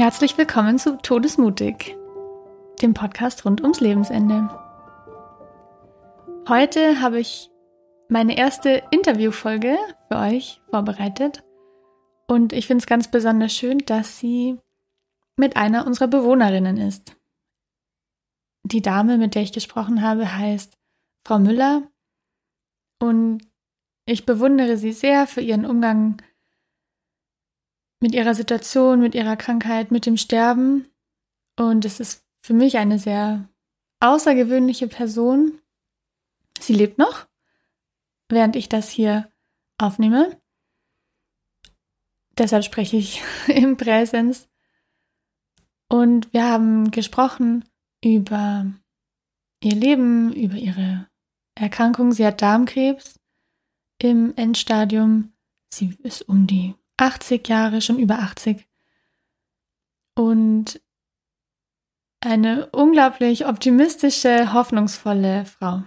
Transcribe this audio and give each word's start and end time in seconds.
Herzlich 0.00 0.38
willkommen 0.38 0.78
zu 0.78 0.96
Todesmutig, 0.96 1.94
dem 2.80 2.94
Podcast 2.94 3.44
rund 3.44 3.60
ums 3.60 3.80
Lebensende. 3.80 4.48
Heute 6.48 7.02
habe 7.02 7.20
ich 7.20 7.50
meine 8.08 8.38
erste 8.38 8.82
Interviewfolge 8.92 9.76
für 10.08 10.16
euch 10.16 10.62
vorbereitet 10.70 11.44
und 12.28 12.54
ich 12.54 12.66
finde 12.66 12.80
es 12.80 12.86
ganz 12.86 13.10
besonders 13.10 13.52
schön, 13.52 13.80
dass 13.80 14.18
sie 14.18 14.56
mit 15.36 15.58
einer 15.58 15.86
unserer 15.86 16.08
Bewohnerinnen 16.08 16.78
ist. 16.78 17.14
Die 18.62 18.80
Dame, 18.80 19.18
mit 19.18 19.34
der 19.34 19.42
ich 19.42 19.52
gesprochen 19.52 20.00
habe, 20.00 20.34
heißt 20.34 20.78
Frau 21.26 21.38
Müller 21.38 21.82
und 23.02 23.42
ich 24.06 24.24
bewundere 24.24 24.78
sie 24.78 24.92
sehr 24.92 25.26
für 25.26 25.42
ihren 25.42 25.66
Umgang 25.66 26.22
mit 28.00 28.14
ihrer 28.14 28.34
Situation, 28.34 29.00
mit 29.00 29.14
ihrer 29.14 29.36
Krankheit, 29.36 29.90
mit 29.90 30.06
dem 30.06 30.16
Sterben. 30.16 30.90
Und 31.56 31.84
es 31.84 32.00
ist 32.00 32.24
für 32.42 32.54
mich 32.54 32.78
eine 32.78 32.98
sehr 32.98 33.48
außergewöhnliche 34.00 34.88
Person. 34.88 35.60
Sie 36.58 36.72
lebt 36.72 36.98
noch, 36.98 37.26
während 38.28 38.56
ich 38.56 38.68
das 38.68 38.90
hier 38.90 39.30
aufnehme. 39.78 40.40
Deshalb 42.38 42.64
spreche 42.64 42.96
ich 42.96 43.22
im 43.48 43.76
Präsens. 43.76 44.48
Und 45.88 46.32
wir 46.32 46.44
haben 46.44 46.90
gesprochen 46.90 47.64
über 48.02 48.66
ihr 49.62 49.74
Leben, 49.74 50.32
über 50.32 50.54
ihre 50.54 51.08
Erkrankung. 51.54 52.12
Sie 52.12 52.24
hat 52.24 52.40
Darmkrebs 52.40 53.18
im 53.98 54.34
Endstadium. 54.36 55.32
Sie 55.72 55.96
ist 56.02 56.22
um 56.22 56.46
die 56.46 56.74
80 57.00 57.48
Jahre, 57.48 57.80
schon 57.80 57.98
über 57.98 58.18
80. 58.18 58.66
Und 60.14 60.80
eine 62.20 62.68
unglaublich 62.70 63.46
optimistische, 63.46 64.52
hoffnungsvolle 64.52 65.46
Frau. 65.46 65.82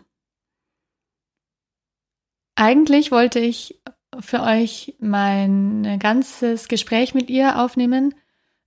Eigentlich 2.55 3.11
wollte 3.11 3.39
ich 3.39 3.79
für 4.19 4.41
euch 4.41 4.95
mein 4.99 5.99
ganzes 5.99 6.67
Gespräch 6.67 7.13
mit 7.13 7.29
ihr 7.29 7.59
aufnehmen, 7.59 8.15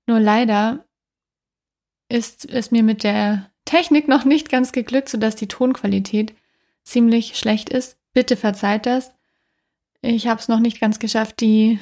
nur 0.07 0.21
leider 0.21 0.85
ist 2.09 2.49
es 2.49 2.71
mir 2.71 2.83
mit 2.83 3.03
der 3.03 3.51
Technik 3.65 4.07
noch 4.07 4.25
nicht 4.25 4.49
ganz 4.49 4.71
geglückt, 4.71 5.09
sodass 5.09 5.35
die 5.35 5.49
Tonqualität 5.49 6.35
ziemlich 6.85 7.37
schlecht 7.37 7.69
ist. 7.69 7.99
Bitte 8.13 8.37
verzeiht 8.37 8.87
das. 8.87 9.13
Ich 10.03 10.29
habe 10.29 10.41
es 10.41 10.47
noch 10.47 10.61
nicht 10.61 10.81
ganz 10.81 11.01
geschafft, 11.01 11.41
die 11.41 11.81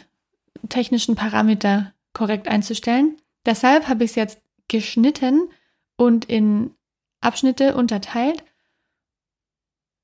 technischen 0.68 1.14
Parameter 1.14 1.92
korrekt 2.12 2.48
einzustellen. 2.48 3.16
Deshalb 3.46 3.88
habe 3.88 4.04
ich 4.04 4.10
es 4.10 4.16
jetzt 4.16 4.42
geschnitten 4.68 5.48
und 5.96 6.24
in 6.24 6.74
Abschnitte 7.20 7.74
unterteilt, 7.74 8.44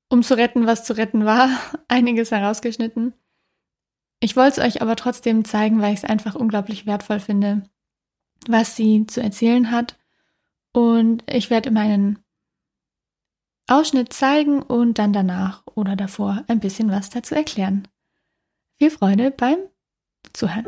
um 0.09 0.23
zu 0.23 0.35
retten, 0.35 0.65
was 0.65 0.83
zu 0.83 0.97
retten 0.97 1.25
war. 1.25 1.49
Einiges 1.87 2.31
herausgeschnitten. 2.31 3.13
Ich 4.19 4.35
wollte 4.35 4.61
es 4.61 4.67
euch 4.67 4.81
aber 4.81 4.95
trotzdem 4.95 5.45
zeigen, 5.45 5.81
weil 5.81 5.93
ich 5.93 6.03
es 6.03 6.09
einfach 6.09 6.35
unglaublich 6.35 6.85
wertvoll 6.85 7.19
finde, 7.19 7.63
was 8.47 8.75
sie 8.75 9.07
zu 9.07 9.21
erzählen 9.21 9.71
hat. 9.71 9.97
Und 10.73 11.23
ich 11.27 11.49
werde 11.49 11.69
immer 11.69 11.81
einen 11.81 12.19
Ausschnitt 13.67 14.13
zeigen 14.13 14.61
und 14.61 14.99
dann 14.99 15.13
danach 15.13 15.63
oder 15.75 15.95
davor 15.95 16.43
ein 16.47 16.59
bisschen 16.59 16.91
was 16.91 17.09
dazu 17.09 17.35
erklären. 17.35 17.87
Viel 18.77 18.91
Freude 18.91 19.31
beim 19.31 19.57
Zuhören. 20.33 20.65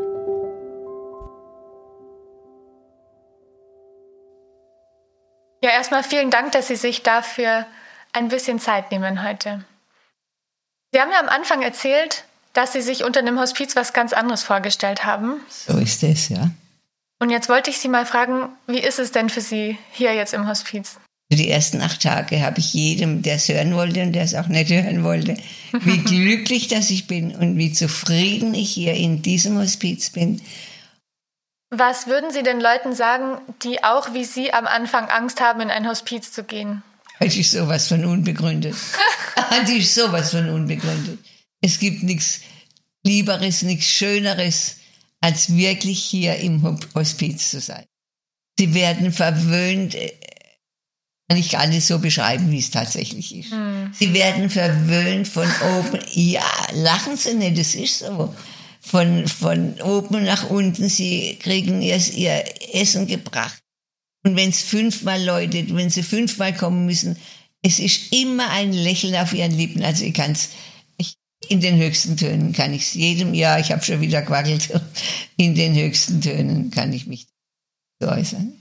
Ja, 5.64 5.70
erstmal 5.70 6.04
vielen 6.04 6.30
Dank, 6.30 6.52
dass 6.52 6.67
Sie 6.67 6.76
sich 6.76 7.04
dafür 7.04 7.65
ein 8.11 8.27
bisschen 8.27 8.60
Zeit 8.60 8.92
nehmen 8.92 9.23
heute. 9.23 9.64
Sie 10.92 10.99
haben 10.99 11.11
ja 11.11 11.20
am 11.20 11.30
Anfang 11.30 11.61
erzählt, 11.61 12.26
dass 12.52 12.73
Sie 12.73 12.82
sich 12.82 13.04
unter 13.04 13.20
einem 13.20 13.39
Hospiz 13.39 13.76
was 13.76 13.93
ganz 13.93 14.14
anderes 14.14 14.43
vorgestellt 14.43 15.05
haben. 15.05 15.39
So 15.49 15.77
ist 15.77 16.04
es, 16.04 16.30
ja. 16.30 16.49
Und 17.20 17.30
jetzt 17.30 17.48
wollte 17.48 17.70
ich 17.70 17.80
Sie 17.80 17.88
mal 17.88 18.05
fragen, 18.05 18.49
wie 18.67 18.82
ist 18.82 18.99
es 18.99 19.11
denn 19.11 19.30
für 19.30 19.42
Sie 19.42 19.77
hier 19.92 20.14
jetzt 20.14 20.33
im 20.33 20.48
Hospiz? 20.48 20.99
Die 21.36 21.49
ersten 21.49 21.82
acht 21.82 22.02
Tage 22.02 22.42
habe 22.42 22.60
ich 22.60 22.73
jedem, 22.73 23.21
der 23.21 23.36
es 23.36 23.48
hören 23.48 23.73
wollte 23.76 24.02
und 24.04 24.14
der 24.14 24.23
es 24.23 24.36
auch 24.36 24.48
nicht 24.48 24.70
hören 24.70 25.04
wollte, 25.04 25.36
wie 25.71 25.98
glücklich 26.04 26.67
dass 26.67 26.89
ich 26.89 27.08
bin 27.08 27.36
und 27.36 27.58
wie 27.58 27.71
zufrieden 27.71 28.54
ich 28.54 28.71
hier 28.71 28.94
in 28.94 29.21
diesem 29.21 29.58
Hospiz 29.58 30.10
bin. 30.10 30.42
Was 31.70 32.05
würden 32.05 32.32
Sie 32.32 32.44
den 32.44 32.61
Leuten 32.61 32.94
sagen, 32.94 33.39
die 33.64 33.83
auch 33.83 34.14
wie 34.14 34.26
Sie 34.26 34.54
am 34.54 34.67
Anfang 34.67 35.05
Angst 35.10 35.42
haben, 35.42 35.61
in 35.61 35.71
ein 35.71 35.88
Hospiz 35.88 36.32
zu 36.32 36.44
gehen? 36.44 36.83
Das 37.20 37.36
ist 37.36 37.52
sowas 37.52 37.88
von 37.88 38.05
unbegründet. 38.05 38.76
das 39.36 39.70
ist 39.70 39.95
sowas 39.95 40.32
von 40.32 40.50
unbegründet. 40.50 41.20
Es 41.61 41.80
gibt 41.80 42.04
nichts 42.04 42.42
Lieberes, 43.04 43.64
nichts 43.64 43.88
Schöneres, 43.88 44.77
als 45.20 45.55
wirklich 45.55 46.04
hier 46.04 46.36
im 46.36 46.77
Hospiz 46.94 47.50
zu 47.50 47.60
sein. 47.60 47.86
Sie 48.60 48.73
werden 48.73 49.11
verwöhnt 49.11 49.95
kann 51.28 51.39
ich 51.39 51.50
gar 51.50 51.67
nicht 51.67 51.86
so 51.86 52.00
beschreiben, 52.00 52.52
wie 52.52 52.60
es 52.60 52.70
tatsächlich 52.70 53.36
ist. 53.36 53.52
Mhm. 53.52 53.92
Sie 53.98 54.14
werden 54.14 54.50
verwöhnt 54.50 55.28
von 55.28 55.48
oben. 55.78 56.00
Ja, 56.14 56.44
lachen 56.73 57.17
Sie 57.17 57.34
nicht, 57.34 57.58
das 57.58 57.76
ist 57.76 58.00
so. 58.00 58.34
Von, 58.82 59.28
von 59.28 59.80
oben 59.82 60.26
nach 60.26 60.50
unten, 60.50 60.89
Sie 60.89 61.38
kriegen 61.39 61.82
ihr, 61.82 61.98
ihr 62.16 62.44
Essen 62.73 63.08
gebracht. 63.08 63.60
Und 64.26 64.36
wenn 64.36 64.50
es 64.50 64.62
fünfmal 64.62 65.23
läutet, 65.23 65.73
wenn 65.73 65.89
Sie 65.89 66.04
fünfmal 66.04 66.54
kommen 66.54 66.86
müssen, 66.86 67.17
es 67.62 67.80
ist 67.80 68.14
immer 68.14 68.50
ein 68.50 68.73
Lächeln 68.73 69.16
auf 69.16 69.33
Ihren 69.33 69.58
Lippen. 69.58 69.83
Also 69.83 70.04
ich 70.04 70.14
kann 70.14 70.33
es, 70.33 70.50
in 71.50 71.62
den 71.62 71.78
höchsten 71.78 72.17
Tönen 72.17 72.54
kann 72.54 72.73
ich 72.73 72.83
es 72.83 72.94
jedem 72.94 73.33
Jahr, 73.33 73.60
ich 73.60 73.72
habe 73.72 73.83
schon 73.83 74.02
wieder 74.02 74.22
quackelt, 74.22 74.70
in 75.38 75.56
den 75.56 75.76
höchsten 75.76 76.22
Tönen 76.22 76.72
kann 76.72 76.92
ich 76.94 77.08
mich 77.08 77.28
so 78.00 78.10
äußern. 78.10 78.54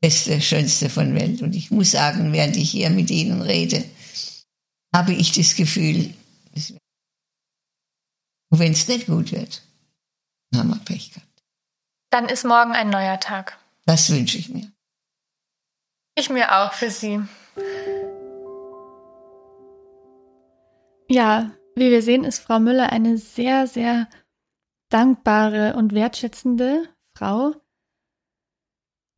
Beste, 0.00 0.40
schönste 0.40 0.90
von 0.90 1.14
Welt. 1.14 1.42
Und 1.42 1.54
ich 1.54 1.70
muss 1.70 1.90
sagen, 1.90 2.32
während 2.32 2.56
ich 2.56 2.70
hier 2.70 2.90
mit 2.90 3.10
Ihnen 3.10 3.42
rede, 3.42 3.84
habe 4.94 5.12
ich 5.12 5.32
das 5.32 5.56
Gefühl, 5.56 6.14
wenn 8.50 8.72
es 8.72 8.88
nicht 8.88 9.06
gut 9.06 9.32
wird, 9.32 9.62
dann 10.50 10.60
haben 10.60 10.70
wir 10.70 10.84
Pech 10.84 11.12
gehabt. 11.12 11.44
Dann 12.10 12.28
ist 12.28 12.44
morgen 12.44 12.72
ein 12.72 12.88
neuer 12.88 13.20
Tag. 13.20 13.58
Das 13.84 14.10
wünsche 14.10 14.38
ich 14.38 14.48
mir. 14.48 14.70
Ich 16.16 16.30
mir 16.30 16.58
auch 16.58 16.72
für 16.72 16.90
Sie. 16.90 17.20
Ja, 21.08 21.50
wie 21.74 21.90
wir 21.90 22.02
sehen, 22.02 22.24
ist 22.24 22.40
Frau 22.40 22.58
Müller 22.58 22.90
eine 22.90 23.18
sehr, 23.18 23.66
sehr 23.66 24.08
dankbare 24.90 25.74
und 25.76 25.92
wertschätzende 25.92 26.88
Frau, 27.16 27.54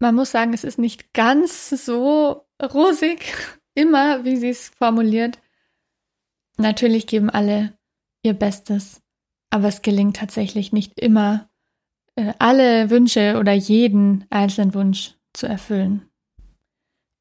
man 0.01 0.15
muss 0.15 0.33
sagen, 0.33 0.53
es 0.53 0.65
ist 0.65 0.79
nicht 0.79 1.13
ganz 1.13 1.71
so 1.71 2.47
rosig, 2.61 3.33
immer, 3.75 4.25
wie 4.25 4.37
sie 4.37 4.49
es 4.49 4.71
formuliert. 4.71 5.39
Natürlich 6.57 7.07
geben 7.07 7.31
alle 7.31 7.79
ihr 8.23 8.35
Bestes, 8.35 9.01
aber 9.51 9.69
es 9.69 9.83
gelingt 9.83 10.17
tatsächlich 10.17 10.73
nicht 10.73 10.99
immer, 10.99 11.49
äh, 12.17 12.35
alle 12.39 12.91
Wünsche 12.91 13.39
oder 13.39 13.53
jeden 13.53 14.27
einzelnen 14.31 14.75
Wunsch 14.75 15.15
zu 15.33 15.47
erfüllen. 15.47 16.11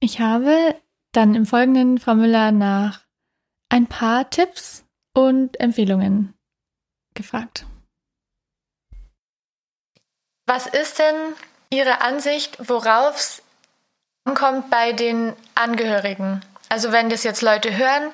Ich 0.01 0.19
habe 0.19 0.75
dann 1.11 1.35
im 1.35 1.45
Folgenden 1.45 1.99
Frau 1.99 2.15
Müller 2.15 2.51
nach 2.51 3.05
ein 3.69 3.87
paar 3.87 4.29
Tipps 4.29 4.85
und 5.13 5.59
Empfehlungen 5.59 6.33
gefragt. 7.13 7.65
Was 10.47 10.65
ist 10.65 10.99
denn 10.99 11.15
Ihre 11.71 12.01
Ansicht, 12.01 12.57
worauf 12.67 13.15
es 13.17 13.41
ankommt 14.25 14.69
bei 14.69 14.93
den 14.93 15.33
Angehörigen? 15.55 16.41
Also 16.67 16.91
wenn 16.91 17.09
das 17.09 17.23
jetzt 17.23 17.41
Leute 17.41 17.77
hören, 17.77 18.11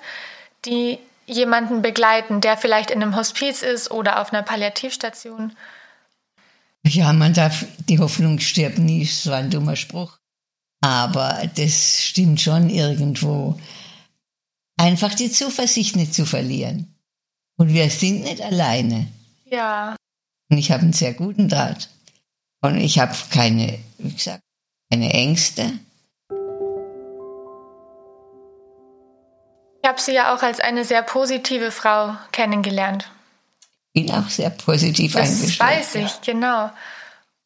die 0.66 1.00
jemanden 1.26 1.82
begleiten, 1.82 2.42
der 2.42 2.58
vielleicht 2.58 2.92
in 2.92 3.02
einem 3.02 3.16
Hospiz 3.16 3.62
ist 3.62 3.92
oder 3.92 4.22
auf 4.22 4.32
einer 4.32 4.44
Palliativstation. 4.44 5.54
Ja, 6.86 7.14
man 7.14 7.34
darf, 7.34 7.66
die 7.90 8.00
Hoffnung 8.00 8.40
stirbt 8.40 8.78
nie, 8.78 9.04
ist 9.04 9.24
so 9.24 9.32
ein 9.32 9.50
dummer 9.50 9.76
Spruch. 9.76 10.18
Aber 10.82 11.50
das 11.56 12.04
stimmt 12.04 12.42
schon 12.42 12.70
irgendwo. 12.70 13.60
Einfach 14.78 15.16
die 15.16 15.32
Zuversicht 15.32 15.96
nicht 15.96 16.14
zu 16.14 16.26
verlieren. 16.26 16.94
Und 17.58 17.74
wir 17.74 17.90
sind 17.90 18.22
nicht 18.22 18.42
alleine. 18.42 19.08
Ja. 19.46 19.96
Und 20.52 20.58
ich 20.58 20.72
habe 20.72 20.84
einen 20.84 20.94
sehr 20.94 21.14
guten 21.14 21.50
Draht. 21.50 21.90
Und 22.66 22.78
ich 22.78 22.98
habe 22.98 23.14
keine, 23.32 23.78
wie 24.00 24.14
gesagt, 24.14 24.42
keine 24.92 25.14
Ängste. 25.14 25.74
Ich 29.84 29.88
habe 29.88 30.02
Sie 30.02 30.14
ja 30.14 30.36
auch 30.36 30.42
als 30.42 30.60
eine 30.60 30.84
sehr 30.84 31.04
positive 31.04 31.70
Frau 31.70 32.16
kennengelernt. 32.32 33.08
Ich 33.94 34.08
Bin 34.08 34.16
auch 34.16 34.28
sehr 34.30 34.50
positiv 34.50 35.14
das 35.14 35.30
eingestellt. 35.30 35.60
Das 35.60 35.68
weiß 35.78 35.96
ich, 35.96 36.12
ja. 36.12 36.34
genau. 36.34 36.72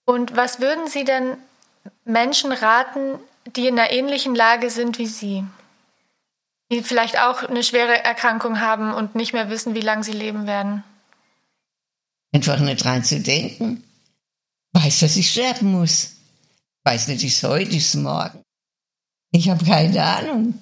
Und 0.05 0.37
was 0.37 0.61
würden 0.61 0.87
Sie 0.87 1.03
denn 1.03 1.35
Menschen 2.05 2.53
raten, 2.53 3.19
die 3.57 3.67
in 3.67 3.77
einer 3.77 3.91
ähnlichen 3.91 4.35
Lage 4.35 4.69
sind 4.69 4.99
wie 4.99 5.07
Sie? 5.07 5.43
Die 6.71 6.81
vielleicht 6.81 7.19
auch 7.19 7.43
eine 7.43 7.63
schwere 7.63 8.05
Erkrankung 8.05 8.61
haben 8.61 8.93
und 8.93 9.15
nicht 9.15 9.33
mehr 9.33 9.49
wissen, 9.49 9.75
wie 9.75 9.81
lange 9.81 10.03
sie 10.03 10.13
leben 10.13 10.47
werden? 10.47 10.83
Einfach 12.31 12.59
nicht 12.59 12.85
dran 12.85 13.03
zu 13.03 13.19
denken. 13.19 13.83
Weiß, 14.73 14.99
dass 14.99 15.17
ich 15.17 15.31
sterben 15.31 15.71
muss. 15.71 16.17
Weiß 16.83 17.07
nicht, 17.07 17.23
ist 17.23 17.43
heute, 17.43 17.75
ist 17.75 17.95
morgen. 17.95 18.41
Ich 19.31 19.49
habe 19.49 19.63
keine 19.65 20.03
Ahnung. 20.03 20.59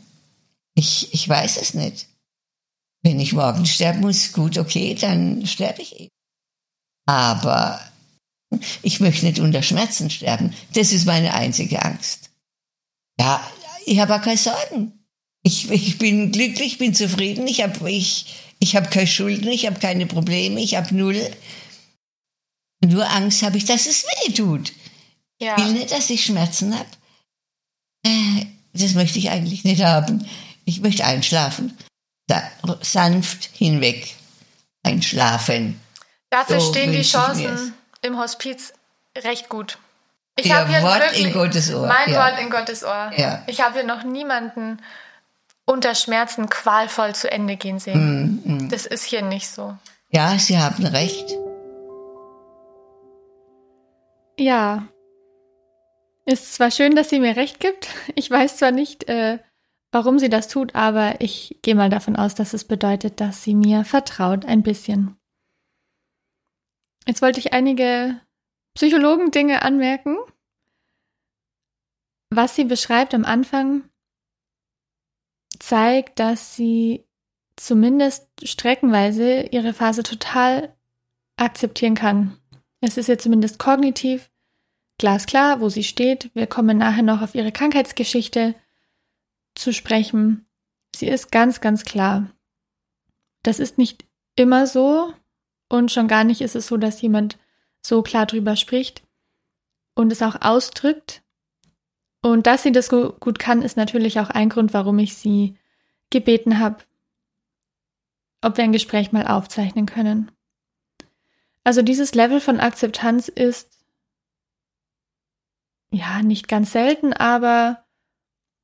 Ich, 0.76 1.14
ich 1.14 1.28
weiß 1.28 1.58
es 1.58 1.74
nicht. 1.74 2.08
Wenn 3.04 3.20
ich 3.20 3.34
morgen 3.34 3.66
sterben 3.66 4.02
muss, 4.02 4.34
gut, 4.34 4.58
okay, 4.58 4.96
dann 4.96 5.46
sterbe 5.46 5.82
ich 5.82 6.00
eben. 6.00 6.10
Aber 7.06 7.80
ich 8.82 9.00
möchte 9.00 9.26
nicht 9.26 9.40
unter 9.40 9.62
Schmerzen 9.62 10.10
sterben. 10.10 10.54
Das 10.74 10.92
ist 10.92 11.06
meine 11.06 11.34
einzige 11.34 11.82
Angst. 11.84 12.30
Ja, 13.20 13.42
ich 13.86 14.00
habe 14.00 14.16
auch 14.16 14.22
keine 14.22 14.38
Sorgen. 14.38 14.94
Ich, 15.44 15.70
ich 15.72 15.98
bin 15.98 16.32
glücklich, 16.32 16.78
bin 16.78 16.94
zufrieden. 16.94 17.48
Ich 17.48 17.62
habe 17.62 17.90
ich, 17.90 18.36
ich 18.60 18.76
hab 18.76 18.92
keine 18.92 19.08
Schulden, 19.08 19.48
ich 19.48 19.66
habe 19.66 19.80
keine 19.80 20.06
Probleme, 20.06 20.62
ich 20.62 20.76
habe 20.76 20.94
null. 20.96 21.22
Nur 22.84 23.10
Angst 23.10 23.42
habe 23.44 23.58
ich, 23.58 23.66
dass 23.66 23.88
es 23.88 24.04
weh 24.04 24.34
tut. 24.34 24.72
Ja. 25.40 25.56
Ich 25.58 25.66
will 25.66 25.74
nicht, 25.74 25.92
dass 25.92 26.10
ich 26.10 26.26
Schmerzen 26.26 26.78
habe. 26.78 26.90
Äh, 28.06 28.46
das 28.74 28.94
möchte 28.94 29.20
ich 29.20 29.30
eigentlich 29.30 29.64
nicht 29.64 29.84
haben. 29.84 30.28
Ich 30.66 30.82
möchte 30.82 31.06
einschlafen. 31.06 31.78
Da, 32.28 32.44
sanft 32.82 33.50
hinweg. 33.54 34.16
Einschlafen. 34.84 35.80
Dafür 36.30 36.60
so 36.60 36.72
stehen 36.72 36.92
die 36.92 37.02
Chancen 37.02 37.74
im 38.02 38.18
Hospiz 38.18 38.74
recht 39.18 39.50
gut. 39.50 39.78
Ich 40.40 40.52
habe 40.52 40.70
hier 40.70 40.84
Wort 40.84 41.00
wirklich, 41.00 41.26
in 41.26 41.34
Gottes 41.34 41.74
Ohr. 41.74 41.88
Mein 41.88 42.12
ja. 42.12 42.20
Wort 42.20 42.40
in 42.40 42.50
Gottes 42.50 42.84
Ohr. 42.84 43.12
Ja. 43.16 43.44
Ich 43.48 43.62
habe 43.62 43.80
hier 43.80 43.88
noch 43.88 44.04
niemanden 44.04 44.80
unter 45.66 45.96
Schmerzen 45.96 46.50
qualvoll 46.50 47.16
zu 47.16 47.30
Ende 47.32 47.58
gehen 47.58 47.80
sehen. 47.80 48.42
Mm, 48.46 48.66
mm. 48.66 48.70
Das 48.70 48.86
ist 48.86 49.04
hier 49.04 49.24
nicht 49.24 49.50
so. 49.50 49.76
Ja, 50.10 50.38
Sie 50.38 50.58
haben 50.58 50.86
recht. 50.86 51.36
Ja. 54.38 54.88
Ist 56.26 56.54
zwar 56.54 56.72
schön, 56.72 56.96
dass 56.96 57.10
sie 57.10 57.20
mir 57.20 57.36
recht 57.36 57.60
gibt. 57.60 57.88
Ich 58.16 58.30
weiß 58.30 58.58
zwar 58.58 58.72
nicht, 58.72 59.08
äh, 59.08 59.40
warum 59.92 60.20
sie 60.20 60.30
das 60.30 60.48
tut, 60.48 60.76
aber 60.76 61.22
ich 61.22 61.60
gehe 61.62 61.76
mal 61.76 61.90
davon 61.90 62.16
aus, 62.16 62.36
dass 62.36 62.54
es 62.54 62.66
bedeutet, 62.66 63.22
dass 63.22 63.44
sie 63.44 63.56
mir 63.56 63.86
vertraut 63.86 64.46
ein 64.46 64.64
bisschen. 64.64 65.18
Jetzt 67.06 67.22
wollte 67.22 67.40
ich 67.40 67.54
einige 67.54 68.20
Psychologen-Dinge 68.76 69.62
anmerken. 69.62 70.18
Was 72.30 72.56
sie 72.56 72.66
beschreibt 72.66 73.14
am 73.14 73.24
Anfang, 73.24 73.90
zeigt, 75.60 76.20
dass 76.20 76.56
sie 76.56 77.06
zumindest 77.56 78.28
streckenweise 78.44 79.44
ihre 79.44 79.74
Phase 79.74 80.04
total 80.04 80.76
akzeptieren 81.38 81.96
kann. 81.96 82.38
Es 82.82 82.98
ist 82.98 83.10
ihr 83.10 83.18
zumindest 83.18 83.60
kognitiv 83.60 84.30
glasklar, 84.98 85.62
wo 85.62 85.70
sie 85.70 85.84
steht. 85.84 86.32
Wir 86.34 86.48
kommen 86.48 86.78
nachher 86.78 87.04
noch 87.04 87.22
auf 87.22 87.36
ihre 87.36 87.52
Krankheitsgeschichte 87.52 88.56
zu 89.56 89.74
sprechen. 89.74 90.46
Sie 90.96 91.08
ist 91.08 91.32
ganz, 91.32 91.62
ganz 91.62 91.86
klar. 91.86 92.32
Das 93.44 93.60
ist 93.60 93.78
nicht 93.78 94.06
immer 94.36 94.68
so 94.68 95.14
und 95.70 95.92
schon 95.92 96.08
gar 96.08 96.24
nicht 96.24 96.42
ist 96.42 96.56
es 96.56 96.68
so, 96.68 96.78
dass 96.78 97.02
jemand 97.02 97.38
so 97.86 98.02
klar 98.02 98.26
drüber 98.26 98.56
spricht 98.56 99.04
und 99.96 100.12
es 100.12 100.22
auch 100.22 100.42
ausdrückt. 100.42 101.24
Und 102.22 102.48
dass 102.48 102.64
sie 102.64 102.72
das 102.72 102.90
gut 102.90 103.40
kann, 103.40 103.62
ist 103.62 103.78
natürlich 103.78 104.20
auch 104.20 104.30
ein 104.30 104.50
Grund, 104.50 104.74
warum 104.74 105.00
ich 105.00 105.16
sie 105.16 105.58
gebeten 106.10 106.60
habe, 106.60 106.84
ob 108.42 108.58
wir 108.58 108.64
ein 108.64 108.72
Gespräch 108.72 109.12
mal 109.12 109.28
aufzeichnen 109.28 109.86
können. 109.86 110.32
Also 111.68 111.82
dieses 111.82 112.16
Level 112.16 112.40
von 112.40 112.62
Akzeptanz 112.62 113.28
ist 113.28 113.84
ja 115.92 116.24
nicht 116.24 116.48
ganz 116.48 116.72
selten, 116.72 117.12
aber 117.12 117.86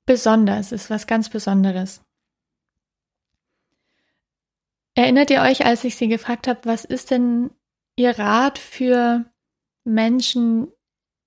besonders, 0.05 0.71
ist 0.71 0.89
was 0.89 1.05
ganz 1.05 1.27
Besonderes. 1.27 2.01
Erinnert 4.95 5.31
ihr 5.31 5.41
euch, 5.41 5.65
als 5.65 5.83
ich 5.83 5.97
sie 5.97 6.07
gefragt 6.07 6.47
habe, 6.47 6.61
was 6.63 6.85
ist 6.85 7.11
denn 7.11 7.51
ihr 7.97 8.17
Rat 8.17 8.57
für 8.57 9.25
Menschen, 9.83 10.71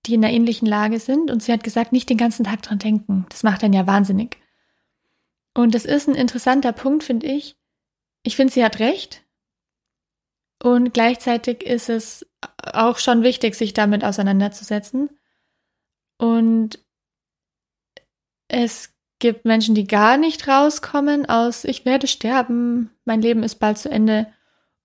die 0.07 0.15
in 0.15 0.25
einer 0.25 0.33
ähnlichen 0.33 0.67
Lage 0.67 0.99
sind? 0.99 1.31
Und 1.31 1.43
sie 1.43 1.53
hat 1.53 1.63
gesagt, 1.63 1.93
nicht 1.93 2.09
den 2.09 2.17
ganzen 2.17 2.45
Tag 2.45 2.63
dran 2.63 2.79
denken. 2.79 3.27
Das 3.29 3.43
macht 3.43 3.63
dann 3.63 3.75
ja 3.75 3.87
wahnsinnig. 3.87 4.39
Und 5.53 5.75
das 5.75 5.85
ist 5.85 6.09
ein 6.09 6.15
interessanter 6.15 6.73
Punkt, 6.73 7.05
finde 7.05 7.27
ich. 7.27 7.55
Ich 8.23 8.35
finde, 8.35 8.55
sie 8.55 8.65
hat 8.65 8.79
recht. 8.79 9.26
Und 10.67 10.93
gleichzeitig 10.93 11.63
ist 11.63 11.89
es 11.89 12.27
auch 12.61 12.99
schon 12.99 13.23
wichtig, 13.23 13.55
sich 13.55 13.73
damit 13.73 14.03
auseinanderzusetzen. 14.03 15.11
Und 16.19 16.85
es 18.49 18.93
gibt 19.21 19.45
Menschen, 19.45 19.77
die 19.77 19.87
gar 19.87 20.17
nicht 20.17 20.49
rauskommen 20.49 21.29
aus 21.29 21.63
ich 21.63 21.85
werde 21.85 22.09
sterben, 22.09 22.91
mein 23.05 23.23
Leben 23.23 23.45
ist 23.45 23.61
bald 23.61 23.79
zu 23.79 23.91
Ende 23.91 24.27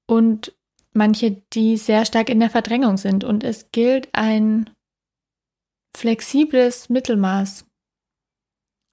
und 0.06 0.54
manche, 0.94 1.31
die 1.51 1.78
sehr 1.78 2.06
stark 2.06 2.30
in 2.30 2.39
der 2.39 2.51
Verdrängung 2.51 2.98
sind 2.98 3.24
und 3.24 3.44
es 3.44 3.72
gilt 3.72 4.07
ein 4.12 4.69
flexibles 5.98 6.89
Mittelmaß 6.89 7.66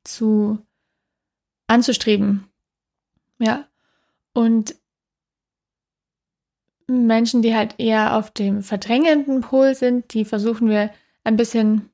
zu 0.04 0.58
anzustreben. 1.66 2.48
Ja. 3.38 3.68
Und 4.32 4.74
Menschen, 6.88 7.42
die 7.42 7.54
halt 7.54 7.74
eher 7.78 8.16
auf 8.16 8.30
dem 8.30 8.62
verdrängenden 8.62 9.42
Pol 9.42 9.74
sind, 9.74 10.12
die 10.14 10.24
versuchen 10.24 10.68
wir 10.68 10.90
ein 11.22 11.36
bisschen 11.36 11.90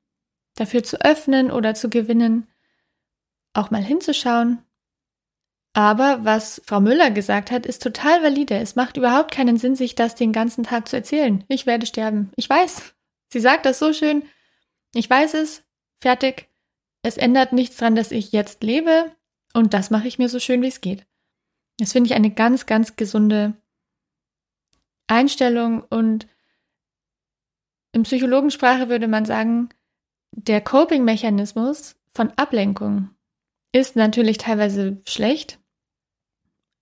dafür 0.55 0.85
zu 0.85 1.00
öffnen 1.00 1.50
oder 1.50 1.75
zu 1.75 1.91
gewinnen, 1.91 2.46
auch 3.52 3.70
mal 3.70 3.82
hinzuschauen. 3.82 4.58
Aber 5.76 6.25
was 6.25 6.62
Frau 6.64 6.81
Müller 6.81 7.11
gesagt 7.11 7.50
hat, 7.50 7.67
ist 7.67 7.82
total 7.82 8.23
valide. 8.23 8.55
Es 8.55 8.76
macht 8.76 8.96
überhaupt 8.96 9.32
keinen 9.32 9.56
Sinn, 9.56 9.75
sich 9.75 9.96
das 9.96 10.14
den 10.14 10.32
ganzen 10.32 10.62
Tag 10.62 10.88
zu 10.88 10.94
erzählen. 10.94 11.43
Ich 11.49 11.67
werde 11.67 11.86
sterben. 11.86 12.31
Ich 12.36 12.48
weiß. 12.48 12.94
Sie 13.32 13.41
sagt 13.41 13.67
das 13.67 13.81
so 13.81 13.93
schön. 13.93 14.22
Ich 14.94 15.10
weiß 15.10 15.34
es. 15.34 15.65
Fertig. 16.01 16.48
Es 17.03 17.17
ändert 17.17 17.53
nichts 17.53 17.77
daran, 17.79 17.96
dass 17.96 18.13
ich 18.13 18.31
jetzt 18.31 18.63
lebe. 18.63 19.10
Und 19.53 19.74
das 19.74 19.91
mache 19.91 20.06
ich 20.06 20.19
mir 20.19 20.29
so 20.29 20.39
schön, 20.39 20.63
wie 20.63 20.69
es 20.69 20.81
geht. 20.81 21.05
Das 21.79 21.93
finde 21.93 22.06
ich 22.06 22.15
eine 22.15 22.31
ganz, 22.31 22.67
ganz 22.67 22.94
gesunde 22.94 23.55
Einstellung. 25.06 25.82
Und 25.82 26.27
in 27.93 28.03
Psychologensprache 28.03 28.89
würde 28.89 29.08
man 29.08 29.25
sagen, 29.25 29.69
der 30.32 30.61
Coping-Mechanismus 30.61 31.96
von 32.13 32.31
Ablenkung 32.32 33.11
ist 33.73 33.96
natürlich 33.96 34.39
teilweise 34.39 35.01
schlecht, 35.06 35.58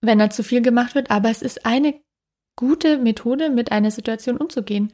wenn 0.01 0.19
er 0.19 0.29
zu 0.29 0.43
viel 0.43 0.61
gemacht 0.61 0.95
wird, 0.95 1.11
aber 1.11 1.29
es 1.29 1.41
ist 1.41 1.65
eine 1.65 1.99
gute 2.55 2.97
Methode, 2.97 3.49
mit 3.49 3.71
einer 3.71 3.91
Situation 3.91 4.37
umzugehen. 4.37 4.93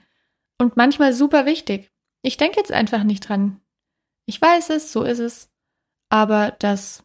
Und 0.58 0.78
manchmal 0.78 1.14
super 1.14 1.46
wichtig. 1.46 1.92
Ich 2.22 2.38
denke 2.38 2.58
jetzt 2.58 2.72
einfach 2.72 3.04
nicht 3.04 3.28
dran. 3.28 3.62
Ich 4.26 4.42
weiß 4.42 4.70
es, 4.72 4.92
so 4.92 5.04
ist 5.04 5.20
es, 5.20 5.50
aber 6.10 6.56
das 6.60 7.04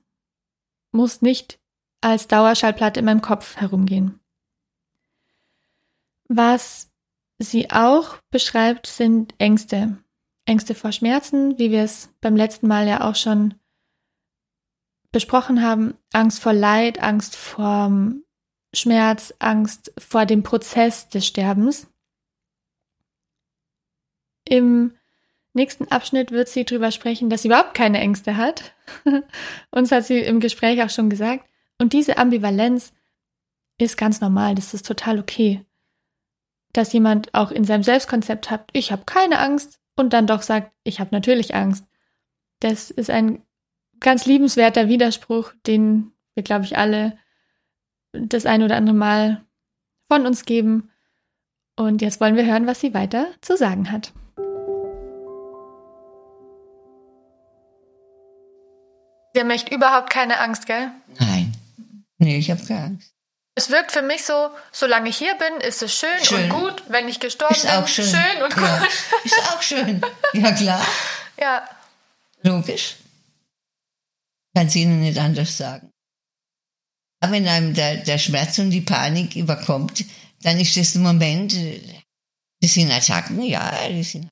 muss 0.93 1.23
nicht 1.23 1.61
als 2.01 2.29
Dauerschallplatte 2.29 3.01
in 3.01 3.07
meinem 3.07 3.23
Kopf 3.23 3.57
herumgehen. 3.57 4.21
Was 6.29 6.91
sie 7.39 7.71
auch 7.71 8.19
beschreibt, 8.31 8.87
sind 8.87 9.35
Ängste. 9.39 9.99
Ängste 10.47 10.75
vor 10.75 10.93
Schmerzen, 10.93 11.59
wie 11.59 11.71
wir 11.71 11.83
es 11.83 12.15
beim 12.21 12.37
letzten 12.37 12.67
Mal 12.67 12.87
ja 12.87 13.09
auch 13.09 13.15
schon 13.15 13.55
besprochen 15.11 15.63
haben, 15.63 15.95
Angst 16.13 16.43
vor 16.43 16.53
Leid, 16.53 17.01
Angst 17.01 17.37
vor 17.37 17.91
Schmerz, 18.75 19.33
Angst 19.39 19.93
vor 19.97 20.27
dem 20.27 20.43
Prozess 20.43 21.09
des 21.09 21.27
Sterbens. 21.27 21.87
Im 24.47 24.95
nächsten 25.55 25.89
Abschnitt 25.89 26.33
wird 26.33 26.49
sie 26.49 26.65
darüber 26.65 26.91
sprechen, 26.91 27.31
dass 27.31 27.43
sie 27.43 27.49
überhaupt 27.49 27.75
keine 27.75 28.01
Ängste 28.01 28.37
hat. 28.37 28.75
Uns 29.71 29.93
hat 29.93 30.05
sie 30.05 30.19
im 30.19 30.41
Gespräch 30.41 30.83
auch 30.83 30.91
schon 30.91 31.09
gesagt. 31.09 31.49
Und 31.79 31.93
diese 31.93 32.19
Ambivalenz 32.19 32.93
ist 33.79 33.97
ganz 33.97 34.21
normal, 34.21 34.55
das 34.55 34.75
ist 34.75 34.87
total 34.87 35.19
okay 35.19 35.65
dass 36.75 36.93
jemand 36.93 37.33
auch 37.33 37.51
in 37.51 37.65
seinem 37.65 37.83
Selbstkonzept 37.85 38.51
hat, 38.51 38.69
ich 38.73 38.93
habe 38.93 39.05
keine 39.07 39.39
Angst 39.39 39.81
und 39.97 40.13
dann 40.13 40.27
doch 40.27 40.43
sagt, 40.43 40.73
ich 40.83 41.01
habe 41.01 41.11
natürlich 41.13 41.55
Angst. 41.55 41.87
Das 42.61 42.91
ist 42.91 43.11
ein 43.11 43.43
ganz 44.01 44.27
liebenswerter 44.27 44.89
Widerspruch, 44.89 45.53
den 45.67 46.13
wir, 46.35 46.43
glaube 46.43 46.65
ich, 46.65 46.77
alle 46.77 47.17
das 48.13 48.45
ein 48.45 48.63
oder 48.63 48.77
andere 48.77 48.97
Mal 48.97 49.45
von 50.09 50.27
uns 50.27 50.45
geben. 50.45 50.91
Und 51.77 52.03
jetzt 52.03 52.21
wollen 52.21 52.37
wir 52.37 52.45
hören, 52.45 52.67
was 52.67 52.81
sie 52.81 52.93
weiter 52.93 53.29
zu 53.41 53.57
sagen 53.57 53.91
hat. 53.91 54.13
Der 59.37 59.45
möchte 59.45 59.75
überhaupt 59.75 60.11
keine 60.11 60.39
Angst, 60.41 60.67
gell? 60.67 60.91
Nein. 61.19 61.53
Nee, 62.19 62.39
ich 62.39 62.51
habe 62.51 62.65
keine 62.65 62.85
Angst. 62.85 63.15
Es 63.57 63.71
wirkt 63.71 63.93
für 63.93 64.03
mich 64.03 64.25
so, 64.25 64.51
solange 64.73 65.09
ich 65.11 65.17
hier 65.17 65.35
bin, 65.37 65.61
ist 65.61 65.81
es 65.83 65.95
schön, 65.95 66.09
Schön. 66.25 66.51
und 66.51 66.59
gut. 66.61 66.83
Wenn 66.89 67.09
ich 67.09 67.21
gestorben 67.21 67.55
Ist 67.55 67.69
auch 67.69 67.85
bin, 67.85 67.89
schön. 67.89 68.05
schön 68.07 68.43
und 68.43 68.57
Ja, 68.57 68.79
gut. 68.79 68.89
ist 69.25 69.53
auch 69.53 69.63
schön. 69.63 70.03
Ja, 70.33 70.53
klar. 70.53 70.87
Ja. 71.37 71.69
Logisch. 72.43 72.95
Kann 74.55 74.69
es 74.69 74.77
Ihnen 74.77 75.01
nicht 75.01 75.19
anders 75.19 75.57
sagen. 75.57 75.91
Aber 77.21 77.33
wenn 77.33 77.49
einem 77.49 77.75
der, 77.75 77.97
der 77.99 78.19
Schmerz 78.19 78.57
und 78.61 78.71
die 78.71 78.83
Panik 78.83 79.35
überkommt, 79.35 80.05
dann 80.43 80.61
ist 80.61 80.77
das 80.77 80.95
ein 80.95 81.03
Moment, 81.03 81.55
äh, 81.55 81.81
das 82.61 82.75
sind 82.75 82.93
Attacken, 82.93 83.43
ja, 83.43 83.89
die 83.89 84.05
sind. 84.05 84.29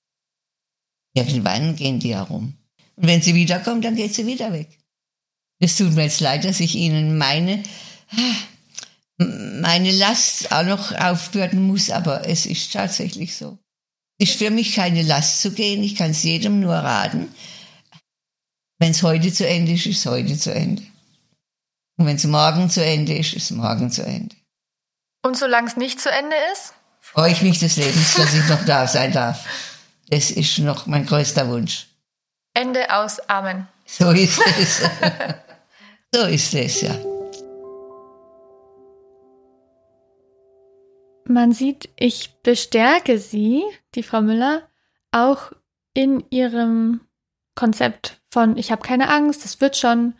Irgendwann 1.15 1.75
gehen 1.75 1.99
die 1.99 2.15
herum. 2.15 2.57
Und 2.95 3.07
wenn 3.09 3.21
sie 3.21 3.35
wiederkommt, 3.35 3.85
dann 3.85 3.97
geht 3.97 4.15
sie 4.15 4.27
wieder 4.27 4.53
weg. 4.53 4.79
Es 5.59 5.77
tut 5.77 5.93
mir 5.93 6.05
jetzt 6.05 6.21
leid, 6.21 6.45
dass 6.45 6.61
ich 6.61 6.77
Ihnen 6.77 7.19
meine, 7.19 7.65
meine 9.61 9.93
Last 9.93 10.53
auch 10.53 10.65
noch 10.65 10.93
aufbürden 10.93 11.67
muss, 11.67 11.91
aber 11.91 12.29
es 12.29 12.47
ist 12.47 12.73
tatsächlich 12.73 13.37
so. 13.37 13.59
Ist 14.19 14.39
für 14.39 14.51
mich 14.51 14.75
keine 14.75 15.03
Last 15.03 15.41
zu 15.41 15.53
gehen. 15.53 15.83
Ich 15.83 15.97
kann 15.97 16.11
es 16.11 16.23
jedem 16.23 16.61
nur 16.61 16.75
raten. 16.75 17.35
Wenn 18.79 18.91
es 18.91 19.03
heute 19.03 19.33
zu 19.33 19.47
Ende 19.47 19.73
ist, 19.73 19.87
ist 19.87 19.99
es 19.99 20.07
heute 20.07 20.39
zu 20.39 20.53
Ende. 20.53 20.83
Und 21.97 22.07
wenn 22.07 22.17
es 22.17 22.25
morgen 22.25 22.71
zu 22.71 22.85
Ende 22.85 23.17
ist, 23.17 23.35
ist 23.35 23.45
es 23.45 23.51
morgen 23.51 23.91
zu 23.91 24.05
Ende. 24.05 24.35
Und 25.25 25.37
solange 25.37 25.69
es 25.69 25.77
nicht 25.77 26.01
zu 26.01 26.11
Ende 26.11 26.37
ist? 26.53 26.75
Freue 27.01 27.33
ich 27.33 27.43
mich 27.43 27.59
des 27.59 27.77
Lebens, 27.77 28.15
dass 28.15 28.35
ich 28.35 28.49
noch 28.49 28.65
da 28.65 28.87
sein 28.87 29.13
darf. 29.13 29.45
Das 30.09 30.31
ist 30.31 30.59
noch 30.59 30.87
mein 30.87 31.07
größter 31.07 31.49
Wunsch. 31.49 31.87
Ende 32.55 32.91
aus. 32.93 33.21
Amen. 33.29 33.69
So 33.87 34.11
ist 34.11 34.41
es. 34.59 34.83
so 36.15 36.27
ist 36.27 36.55
es, 36.55 36.81
ja. 36.81 36.95
Man 41.33 41.53
sieht, 41.53 41.89
ich 41.97 42.35
bestärke 42.43 43.19
Sie, 43.19 43.63
die 43.95 44.03
Frau 44.03 44.21
Müller, 44.21 44.69
auch 45.13 45.53
in 45.95 46.25
ihrem 46.29 47.01
Konzept 47.55 48.21
von 48.31 48.59
ich 48.59 48.71
habe 48.71 48.83
keine 48.83 49.09
Angst, 49.09 49.45
es 49.45 49.61
wird 49.61 49.77
schon, 49.77 50.15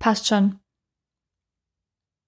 passt 0.00 0.26
schon. 0.26 0.58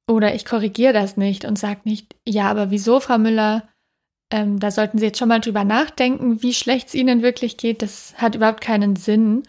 Oder 0.09 0.35
ich 0.35 0.45
korrigiere 0.45 0.93
das 0.93 1.17
nicht 1.17 1.45
und 1.45 1.59
sage 1.59 1.81
nicht, 1.85 2.17
ja, 2.25 2.49
aber 2.49 2.71
wieso, 2.71 3.01
Frau 3.01 3.19
Müller? 3.19 3.69
Ähm, 4.31 4.61
da 4.61 4.71
sollten 4.71 4.99
Sie 4.99 5.07
jetzt 5.07 5.19
schon 5.19 5.29
mal 5.29 5.41
drüber 5.41 5.65
nachdenken, 5.65 6.41
wie 6.41 6.55
schlecht 6.55 6.89
es 6.89 6.95
Ihnen 6.95 7.23
wirklich 7.23 7.57
geht. 7.57 7.83
Das 7.83 8.15
hat 8.17 8.37
überhaupt 8.37 8.61
keinen 8.61 8.95
Sinn. 8.95 9.43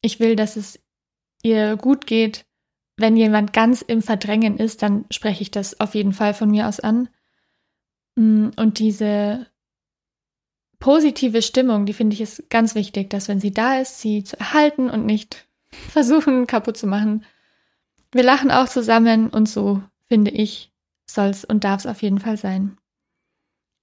Ich 0.00 0.18
will, 0.18 0.34
dass 0.34 0.56
es 0.56 0.80
ihr 1.44 1.76
gut 1.76 2.08
geht. 2.08 2.46
Wenn 2.96 3.16
jemand 3.16 3.52
ganz 3.52 3.80
im 3.80 4.02
Verdrängen 4.02 4.58
ist, 4.58 4.82
dann 4.82 5.04
spreche 5.10 5.42
ich 5.42 5.52
das 5.52 5.78
auf 5.78 5.94
jeden 5.94 6.12
Fall 6.12 6.34
von 6.34 6.50
mir 6.50 6.66
aus 6.66 6.80
an. 6.80 7.08
Mm, 8.16 8.50
Und 8.56 8.78
diese 8.78 9.46
positive 10.78 11.42
Stimmung, 11.42 11.86
die 11.86 11.92
finde 11.92 12.14
ich 12.14 12.20
ist 12.20 12.50
ganz 12.50 12.74
wichtig, 12.74 13.10
dass 13.10 13.28
wenn 13.28 13.40
sie 13.40 13.52
da 13.52 13.78
ist, 13.78 14.00
sie 14.00 14.24
zu 14.24 14.38
erhalten 14.38 14.90
und 14.90 15.06
nicht 15.06 15.46
versuchen 15.70 16.46
kaputt 16.46 16.76
zu 16.76 16.86
machen. 16.86 17.24
Wir 18.10 18.22
lachen 18.24 18.50
auch 18.50 18.68
zusammen 18.68 19.30
und 19.30 19.48
so, 19.48 19.82
finde 20.08 20.30
ich, 20.30 20.72
soll's 21.06 21.44
und 21.44 21.64
darf 21.64 21.80
es 21.80 21.86
auf 21.86 22.02
jeden 22.02 22.18
Fall 22.18 22.36
sein. 22.36 22.76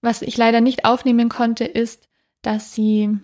Was 0.02 0.22
ich 0.22 0.38
leider 0.38 0.62
nicht 0.62 0.86
aufnehmen 0.86 1.30
konnte, 1.30 1.66
ist, 1.66 2.08
dass 2.42 2.74
sie 2.74 3.18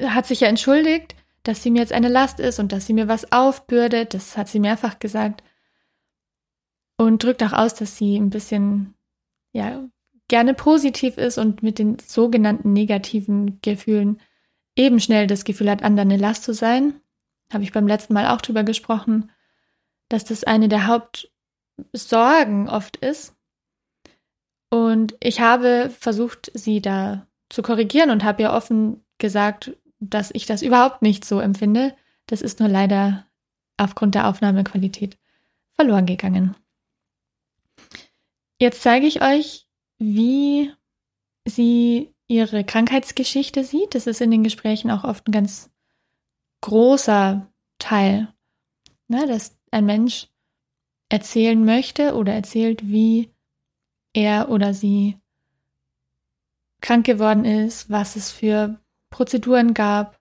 hat 0.00 0.26
sich 0.26 0.40
ja 0.40 0.48
entschuldigt, 0.48 1.14
dass 1.42 1.62
sie 1.62 1.70
mir 1.70 1.78
jetzt 1.78 1.92
eine 1.92 2.08
Last 2.08 2.40
ist 2.40 2.58
und 2.58 2.72
dass 2.72 2.86
sie 2.86 2.92
mir 2.92 3.08
was 3.08 3.32
aufbürdet. 3.32 4.14
Das 4.14 4.36
hat 4.36 4.48
sie 4.48 4.60
mehrfach 4.60 4.98
gesagt. 4.98 5.42
Und 6.96 7.22
drückt 7.22 7.42
auch 7.42 7.52
aus, 7.52 7.74
dass 7.74 7.96
sie 7.96 8.16
ein 8.16 8.30
bisschen, 8.30 8.94
ja, 9.52 9.86
gerne 10.28 10.54
positiv 10.54 11.18
ist 11.18 11.38
und 11.38 11.62
mit 11.62 11.78
den 11.78 11.98
sogenannten 11.98 12.72
negativen 12.72 13.60
Gefühlen 13.62 14.20
eben 14.74 15.00
schnell 15.00 15.26
das 15.26 15.44
Gefühl 15.44 15.70
hat, 15.70 15.82
anderen 15.82 16.10
eine 16.10 16.20
Last 16.20 16.42
zu 16.44 16.52
sein. 16.52 17.00
Habe 17.52 17.64
ich 17.64 17.72
beim 17.72 17.86
letzten 17.86 18.14
Mal 18.14 18.26
auch 18.26 18.40
drüber 18.40 18.64
gesprochen, 18.64 19.30
dass 20.08 20.24
das 20.24 20.44
eine 20.44 20.68
der 20.68 20.86
Hauptsorgen 20.86 22.68
oft 22.68 22.96
ist. 22.96 23.36
Und 24.70 25.14
ich 25.20 25.40
habe 25.40 25.90
versucht, 25.90 26.50
sie 26.54 26.80
da 26.82 27.26
zu 27.48 27.62
korrigieren 27.62 28.10
und 28.10 28.24
habe 28.24 28.42
ihr 28.42 28.52
offen 28.52 29.04
gesagt, 29.18 29.76
dass 30.00 30.30
ich 30.34 30.46
das 30.46 30.62
überhaupt 30.62 31.02
nicht 31.02 31.24
so 31.24 31.40
empfinde. 31.40 31.94
Das 32.26 32.42
ist 32.42 32.58
nur 32.58 32.68
leider 32.68 33.26
aufgrund 33.76 34.14
der 34.14 34.28
Aufnahmequalität 34.28 35.16
verloren 35.74 36.06
gegangen. 36.06 36.56
Jetzt 38.58 38.82
zeige 38.82 39.06
ich 39.06 39.22
euch, 39.22 39.66
wie 39.98 40.72
sie 41.46 42.14
ihre 42.26 42.64
Krankheitsgeschichte 42.64 43.64
sieht. 43.64 43.94
Das 43.94 44.06
ist 44.06 44.20
in 44.20 44.30
den 44.30 44.42
Gesprächen 44.42 44.90
auch 44.90 45.04
oft 45.04 45.28
ein 45.28 45.32
ganz 45.32 45.70
großer 46.62 47.50
Teil, 47.78 48.32
ne, 49.08 49.26
dass 49.26 49.56
ein 49.70 49.86
Mensch 49.86 50.28
erzählen 51.08 51.64
möchte 51.64 52.14
oder 52.14 52.32
erzählt, 52.32 52.88
wie 52.88 53.30
er 54.12 54.48
oder 54.48 54.74
sie 54.74 55.18
krank 56.80 57.06
geworden 57.06 57.44
ist, 57.44 57.90
was 57.90 58.16
es 58.16 58.30
für 58.30 58.80
Prozeduren 59.10 59.74
gab 59.74 60.18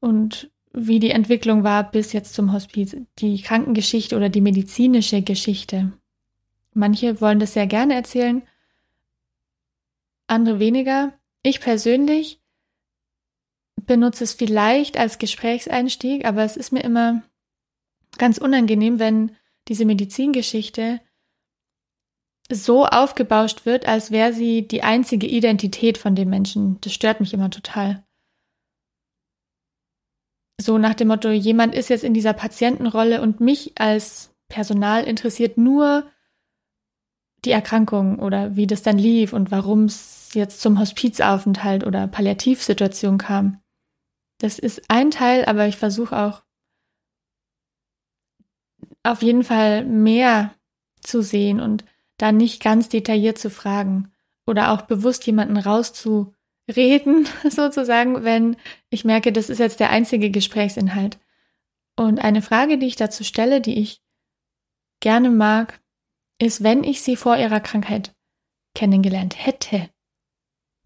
und 0.00 0.50
wie 0.72 1.00
die 1.00 1.10
Entwicklung 1.10 1.64
war 1.64 1.90
bis 1.90 2.12
jetzt 2.12 2.34
zum 2.34 2.52
Hospiz, 2.52 2.96
die 3.18 3.40
Krankengeschichte 3.40 4.16
oder 4.16 4.28
die 4.28 4.42
medizinische 4.42 5.22
Geschichte. 5.22 5.92
Manche 6.76 7.22
wollen 7.22 7.38
das 7.38 7.54
sehr 7.54 7.66
gerne 7.66 7.94
erzählen, 7.94 8.46
andere 10.26 10.58
weniger. 10.58 11.18
Ich 11.42 11.60
persönlich 11.60 12.42
benutze 13.80 14.24
es 14.24 14.34
vielleicht 14.34 14.98
als 14.98 15.16
Gesprächseinstieg, 15.16 16.26
aber 16.26 16.44
es 16.44 16.58
ist 16.58 16.72
mir 16.72 16.84
immer 16.84 17.22
ganz 18.18 18.36
unangenehm, 18.36 18.98
wenn 18.98 19.34
diese 19.68 19.86
Medizingeschichte 19.86 21.00
so 22.50 22.84
aufgebauscht 22.84 23.64
wird, 23.64 23.88
als 23.88 24.10
wäre 24.10 24.34
sie 24.34 24.68
die 24.68 24.82
einzige 24.82 25.26
Identität 25.26 25.96
von 25.96 26.14
dem 26.14 26.28
Menschen. 26.28 26.78
Das 26.82 26.92
stört 26.92 27.20
mich 27.20 27.32
immer 27.32 27.50
total. 27.50 28.04
So 30.60 30.76
nach 30.76 30.94
dem 30.94 31.08
Motto, 31.08 31.30
jemand 31.30 31.74
ist 31.74 31.88
jetzt 31.88 32.04
in 32.04 32.12
dieser 32.12 32.34
Patientenrolle 32.34 33.22
und 33.22 33.40
mich 33.40 33.80
als 33.80 34.36
Personal 34.48 35.04
interessiert 35.04 35.56
nur 35.56 36.10
die 37.46 37.52
Erkrankung 37.52 38.18
oder 38.18 38.56
wie 38.56 38.66
das 38.66 38.82
dann 38.82 38.98
lief 38.98 39.32
und 39.32 39.50
warum 39.50 39.84
es 39.84 40.34
jetzt 40.34 40.60
zum 40.60 40.78
Hospizaufenthalt 40.78 41.86
oder 41.86 42.06
Palliativsituation 42.08 43.18
kam. 43.18 43.62
Das 44.38 44.58
ist 44.58 44.82
ein 44.88 45.10
Teil, 45.10 45.44
aber 45.46 45.66
ich 45.66 45.76
versuche 45.76 46.16
auch 46.16 46.42
auf 49.02 49.22
jeden 49.22 49.44
Fall 49.44 49.84
mehr 49.84 50.54
zu 51.00 51.22
sehen 51.22 51.60
und 51.60 51.84
da 52.18 52.32
nicht 52.32 52.62
ganz 52.62 52.88
detailliert 52.88 53.38
zu 53.38 53.50
fragen 53.50 54.12
oder 54.46 54.72
auch 54.72 54.82
bewusst 54.82 55.26
jemanden 55.26 55.56
rauszureden, 55.56 57.28
sozusagen, 57.48 58.24
wenn 58.24 58.56
ich 58.90 59.04
merke, 59.04 59.32
das 59.32 59.48
ist 59.48 59.58
jetzt 59.58 59.80
der 59.80 59.90
einzige 59.90 60.30
Gesprächsinhalt. 60.30 61.18
Und 61.96 62.18
eine 62.18 62.42
Frage, 62.42 62.78
die 62.78 62.86
ich 62.86 62.96
dazu 62.96 63.24
stelle, 63.24 63.60
die 63.60 63.78
ich 63.78 64.02
gerne 65.00 65.30
mag, 65.30 65.80
ist, 66.38 66.62
wenn 66.62 66.84
ich 66.84 67.02
sie 67.02 67.16
vor 67.16 67.36
ihrer 67.36 67.60
Krankheit 67.60 68.12
kennengelernt 68.74 69.34
hätte, 69.44 69.88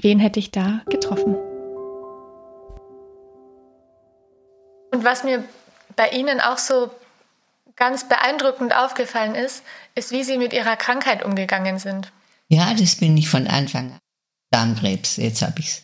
wen 0.00 0.19
hätte 0.21 0.38
ich 0.38 0.50
da 0.50 0.83
getroffen? 0.88 1.37
Und 4.92 5.04
was 5.04 5.25
mir 5.25 5.45
bei 5.97 6.09
Ihnen 6.11 6.40
auch 6.40 6.59
so 6.59 6.90
ganz 7.76 8.09
beeindruckend 8.09 8.75
aufgefallen 8.75 9.35
ist, 9.35 9.62
ist, 9.95 10.12
wie 10.12 10.25
Sie 10.25 10.38
mit 10.38 10.52
Ihrer 10.52 10.76
Krankheit 10.76 11.25
umgegangen 11.25 11.78
sind. 11.78 12.12
Ja, 12.49 12.75
das 12.75 12.97
bin 12.97 13.16
ich 13.16 13.28
von 13.28 13.47
Anfang 13.47 13.92
an. 13.92 13.99
Darmkrebs, 14.50 15.16
jetzt 15.16 15.42
habe 15.42 15.61
ich's. 15.61 15.83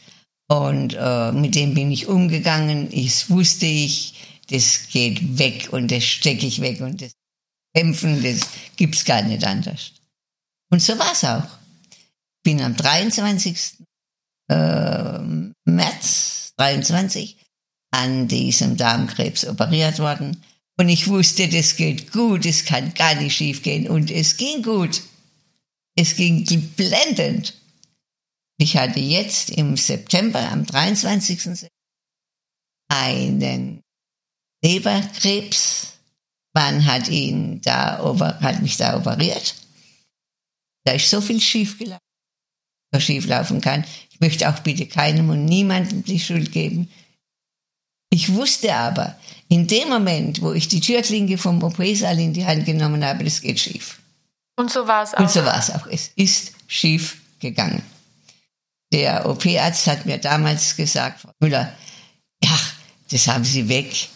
Und 0.49 0.96
äh, 0.99 1.32
mit 1.32 1.54
dem 1.54 1.75
bin 1.75 1.90
ich 1.90 2.08
umgegangen. 2.08 2.88
Ich 2.90 3.30
wusste 3.30 3.66
ich, 3.66 4.40
das 4.50 4.88
geht 4.88 5.38
weg 5.38 5.68
und 5.73 5.90
das 5.90 6.04
stecke 6.04 6.46
ich 6.46 6.61
weg 6.61 6.80
und 6.80 7.00
das 7.00 7.12
Kämpfen, 7.76 8.23
das 8.23 8.49
gibt's 8.76 9.04
gar 9.04 9.21
nicht 9.21 9.45
anders. 9.45 9.92
Und 10.71 10.80
so 10.80 10.99
war's 10.99 11.25
auch. 11.25 11.47
Bin 12.42 12.62
am 12.62 12.75
23. 12.75 13.85
Äh, 14.49 15.18
März 15.64 16.54
23 16.56 17.37
an 17.90 18.28
diesem 18.28 18.78
Darmkrebs 18.78 19.47
operiert 19.47 19.99
worden. 19.99 20.42
Und 20.78 20.88
ich 20.88 21.09
wusste, 21.09 21.49
das 21.49 21.76
geht 21.76 22.12
gut, 22.12 22.47
es 22.47 22.64
kann 22.64 22.95
gar 22.95 23.14
nicht 23.14 23.37
schief 23.37 23.62
gehen. 23.62 23.88
Und 23.88 24.11
es 24.11 24.38
ging 24.38 24.62
gut. 24.62 25.02
Es 25.97 26.16
ging 26.16 26.45
blendend. 26.76 27.61
Ich 28.59 28.78
hatte 28.78 29.00
jetzt 29.00 29.50
im 29.50 29.76
September, 29.76 30.50
am 30.50 30.64
23. 30.64 31.68
einen 32.88 33.83
Leberkrebs. 34.62 35.96
Man 36.56 36.86
hat 36.86 37.08
ihn 37.08 37.60
da, 37.60 37.98
hat 38.40 38.62
mich 38.62 38.78
da 38.78 38.96
operiert. 38.96 39.56
Da 40.84 40.92
ist 40.92 41.10
so 41.10 41.20
viel 41.20 41.38
schief 41.38 41.78
gelaufen, 41.78 42.00
was 42.92 43.02
schief 43.02 43.26
laufen 43.26 43.60
kann. 43.60 43.84
Ich 44.10 44.20
möchte 44.20 44.48
auch 44.48 44.60
bitte 44.60 44.86
keinem 44.86 45.28
und 45.28 45.44
niemandem 45.44 46.02
die 46.02 46.18
Schuld 46.18 46.52
geben. 46.52 46.88
Ich 48.08 48.32
wusste 48.32 48.75
aber, 48.75 49.18
in 49.48 49.66
dem 49.66 49.90
Moment, 49.90 50.40
wo 50.40 50.54
ich 50.54 50.66
die 50.66 50.80
Türklinke 50.80 51.36
vom 51.36 51.62
OP-Saal 51.62 52.18
in 52.18 52.32
die 52.32 52.46
Hand 52.46 52.64
genommen 52.64 53.04
habe, 53.04 53.22
das 53.22 53.42
geht 53.42 53.60
schief. 53.60 54.00
Und 54.58 54.72
so 54.72 54.86
war 54.86 55.02
es 55.02 55.12
auch. 55.12 55.18
Und 55.18 55.30
so 55.30 55.44
war 55.44 55.58
es 55.58 55.70
auch. 55.70 55.86
Es 55.86 56.10
ist 56.16 56.52
schief 56.68 57.18
gegangen. 57.38 57.82
Der 58.94 59.28
OP-Arzt 59.28 59.88
hat 59.88 60.06
mir 60.06 60.16
damals 60.16 60.75
gesagt, 60.75 61.20
Frau 61.20 61.32
Müller, 61.38 61.70
ja, 62.42 62.58
das 63.10 63.28
haben 63.28 63.44
Sie 63.44 63.68
weg. 63.68 64.08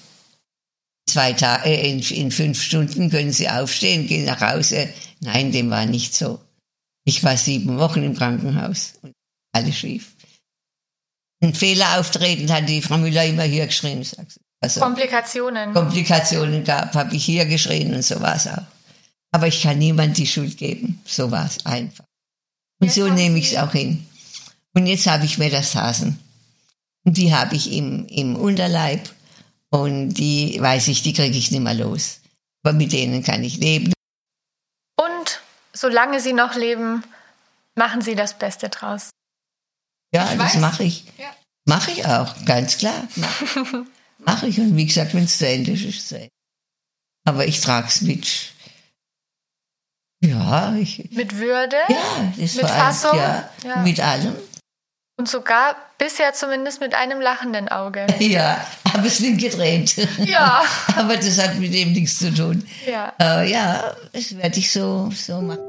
Zwei 1.08 1.32
Tage, 1.32 1.68
äh, 1.68 1.90
in, 1.90 2.00
in 2.00 2.30
fünf 2.30 2.62
Stunden 2.62 3.10
können 3.10 3.32
Sie 3.32 3.48
aufstehen, 3.48 4.06
gehen 4.06 4.26
nach 4.26 4.40
Hause. 4.40 4.88
Nein, 5.20 5.52
dem 5.52 5.70
war 5.70 5.86
nicht 5.86 6.14
so. 6.14 6.40
Ich 7.04 7.24
war 7.24 7.36
sieben 7.36 7.78
Wochen 7.78 8.02
im 8.02 8.16
Krankenhaus 8.16 8.94
und 9.02 9.12
alles 9.52 9.76
schief. 9.76 10.14
Ein 11.42 11.54
Fehler 11.54 11.98
auftreten, 11.98 12.52
hat 12.52 12.68
die 12.68 12.82
Frau 12.82 12.98
Müller 12.98 13.24
immer 13.24 13.44
hier 13.44 13.66
geschrien. 13.66 14.06
Also, 14.60 14.80
Komplikationen. 14.80 15.72
Komplikationen 15.72 16.64
gab, 16.64 16.94
habe 16.94 17.16
ich 17.16 17.24
hier 17.24 17.46
geschrien 17.46 17.94
und 17.94 18.04
so 18.04 18.20
war 18.20 18.36
es 18.36 18.46
auch. 18.46 18.62
Aber 19.32 19.46
ich 19.46 19.62
kann 19.62 19.78
niemand 19.78 20.18
die 20.18 20.26
Schuld 20.26 20.58
geben. 20.58 21.00
So 21.04 21.30
war 21.30 21.46
es 21.46 21.64
einfach. 21.64 22.04
Und 22.80 22.88
jetzt 22.88 22.96
so 22.96 23.08
nehme 23.08 23.38
ich 23.38 23.52
es 23.52 23.58
auch 23.58 23.72
hin. 23.72 24.06
Und 24.74 24.86
jetzt 24.86 25.06
habe 25.06 25.24
ich 25.24 25.38
Metastasen. 25.38 26.18
Und 27.04 27.16
die 27.16 27.34
habe 27.34 27.56
ich 27.56 27.72
im, 27.72 28.06
im 28.08 28.36
Unterleib. 28.36 29.08
Und 29.70 30.14
die 30.14 30.60
weiß 30.60 30.88
ich, 30.88 31.02
die 31.02 31.12
kriege 31.12 31.36
ich 31.36 31.50
nicht 31.50 31.60
mehr 31.60 31.74
los. 31.74 32.20
Aber 32.62 32.72
mit 32.72 32.92
denen 32.92 33.22
kann 33.22 33.44
ich 33.44 33.58
leben. 33.58 33.92
Und 34.96 35.40
solange 35.72 36.20
sie 36.20 36.32
noch 36.32 36.54
leben, 36.54 37.04
machen 37.76 38.02
sie 38.02 38.14
das 38.14 38.38
Beste 38.38 38.68
draus. 38.68 39.10
Ja, 40.12 40.32
ich 40.32 40.38
das 40.38 40.56
mache 40.56 40.84
ich. 40.84 41.04
Ja. 41.18 41.34
Mache 41.66 41.92
ich 41.92 42.04
auch, 42.04 42.44
ganz 42.44 42.78
klar. 42.78 43.06
Mache 43.14 43.86
mach 44.18 44.42
ich. 44.42 44.58
Und 44.58 44.76
wie 44.76 44.86
gesagt, 44.86 45.14
wenn 45.14 45.24
es 45.24 45.38
zu 45.38 45.46
Ende 45.46 45.72
ist, 45.72 45.84
ist 45.84 45.98
es 45.98 46.08
zu 46.08 46.16
Ende. 46.16 46.30
Aber 47.24 47.46
ich 47.46 47.60
trage 47.60 47.86
es 47.86 48.00
mit 48.00 48.52
ja, 50.22 50.74
ich. 50.74 51.10
Mit 51.12 51.36
Würde? 51.38 51.76
Ja, 51.88 52.32
das 52.36 52.54
mit 52.54 52.66
Fassung? 52.66 53.16
Ja, 53.16 53.48
ja, 53.64 53.76
mit 53.76 54.00
allem. 54.00 54.36
Und 55.20 55.28
sogar 55.28 55.76
bisher 55.98 56.32
zumindest 56.32 56.80
mit 56.80 56.94
einem 56.94 57.20
lachenden 57.20 57.68
Auge. 57.68 58.06
Ja, 58.20 58.58
aber 58.94 59.04
es 59.04 59.20
wird 59.20 59.38
gedreht. 59.38 59.94
Ja. 60.24 60.62
aber 60.96 61.18
das 61.18 61.38
hat 61.38 61.58
mit 61.58 61.74
dem 61.74 61.92
nichts 61.92 62.20
zu 62.20 62.32
tun. 62.32 62.66
Ja. 62.86 63.12
Äh, 63.20 63.52
ja, 63.52 63.94
das 64.14 64.34
werde 64.34 64.58
ich 64.58 64.72
so, 64.72 65.10
so 65.10 65.42
machen. 65.42 65.60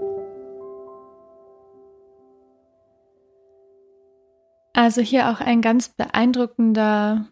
Also 4.72 5.02
hier 5.02 5.30
auch 5.30 5.42
ein 5.42 5.62
ganz 5.62 5.90
beeindruckender 5.90 7.28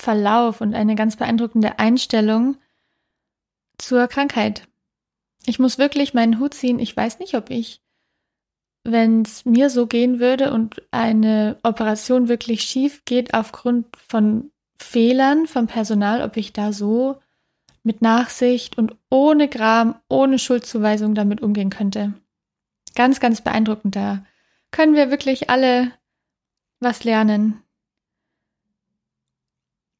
Verlauf 0.00 0.60
und 0.60 0.74
eine 0.74 0.96
ganz 0.96 1.14
beeindruckende 1.14 1.78
Einstellung 1.78 2.56
zur 3.78 4.08
Krankheit. 4.08 4.66
Ich 5.46 5.60
muss 5.60 5.78
wirklich 5.78 6.12
meinen 6.12 6.40
Hut 6.40 6.54
ziehen. 6.54 6.80
Ich 6.80 6.96
weiß 6.96 7.20
nicht, 7.20 7.36
ob 7.36 7.50
ich, 7.50 7.80
wenn 8.84 9.22
es 9.22 9.44
mir 9.44 9.70
so 9.70 9.86
gehen 9.86 10.20
würde 10.20 10.52
und 10.52 10.82
eine 10.90 11.58
Operation 11.62 12.28
wirklich 12.28 12.62
schief 12.62 13.04
geht 13.04 13.34
aufgrund 13.34 13.86
von 13.96 14.50
Fehlern 14.78 15.46
vom 15.46 15.66
Personal, 15.66 16.22
ob 16.22 16.36
ich 16.36 16.52
da 16.52 16.72
so 16.72 17.20
mit 17.82 18.02
Nachsicht 18.02 18.78
und 18.78 18.96
ohne 19.10 19.48
Gram, 19.48 20.00
ohne 20.08 20.38
Schuldzuweisung 20.38 21.14
damit 21.14 21.42
umgehen 21.42 21.70
könnte. 21.70 22.14
Ganz, 22.94 23.20
ganz 23.20 23.42
beeindruckend. 23.42 23.96
Da 23.96 24.24
können 24.70 24.94
wir 24.94 25.10
wirklich 25.10 25.50
alle 25.50 25.92
was 26.80 27.04
lernen. 27.04 27.62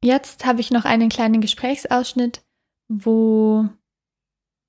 Jetzt 0.02 0.46
habe 0.46 0.60
ich 0.60 0.70
noch 0.70 0.86
einen 0.86 1.10
kleinen 1.10 1.42
Gesprächsausschnitt, 1.42 2.42
wo 2.88 3.68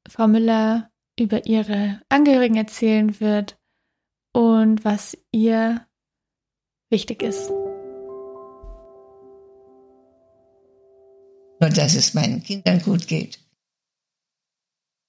Frau 0.09 0.27
Müller 0.27 0.91
über 1.17 1.45
ihre 1.45 2.01
Angehörigen 2.09 2.57
erzählen 2.57 3.19
wird 3.21 3.60
und 4.33 4.83
was 4.85 5.17
ihr 5.31 5.85
wichtig 6.89 7.21
ist. 7.23 7.49
Nur, 11.59 11.69
dass 11.69 11.95
es 11.95 12.13
meinen 12.13 12.43
Kindern 12.43 12.81
gut 12.81 13.07
geht. 13.07 13.39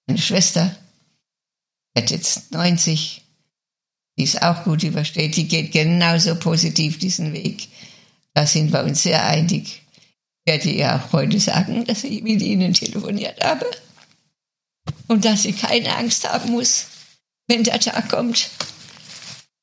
Meine 0.07 0.21
Schwester 0.21 0.77
hat 1.97 2.11
jetzt 2.11 2.53
90, 2.53 3.23
die 4.19 4.25
ist 4.25 4.43
auch 4.43 4.65
gut 4.65 4.83
übersteht, 4.83 5.37
die 5.37 5.49
geht 5.49 5.73
genauso 5.73 6.35
positiv 6.35 6.99
diesen 6.99 7.33
Weg. 7.33 7.69
Da 8.35 8.47
sind 8.47 8.73
wir 8.73 8.85
uns 8.85 9.03
sehr 9.03 9.25
einig. 9.25 9.83
Ich 10.45 10.53
werde 10.53 10.71
ihr 10.71 10.95
auch 10.95 11.13
heute 11.13 11.39
sagen, 11.39 11.85
dass 11.85 12.05
ich 12.05 12.23
mit 12.23 12.43
Ihnen 12.43 12.75
telefoniert 12.75 13.43
habe 13.43 13.67
und 15.09 15.25
dass 15.25 15.43
sie 15.43 15.53
keine 15.53 15.97
Angst 15.97 16.29
haben 16.29 16.51
muss, 16.51 16.87
wenn 17.47 17.65
der 17.65 17.79
Tag 17.79 18.09
kommt. 18.09 18.51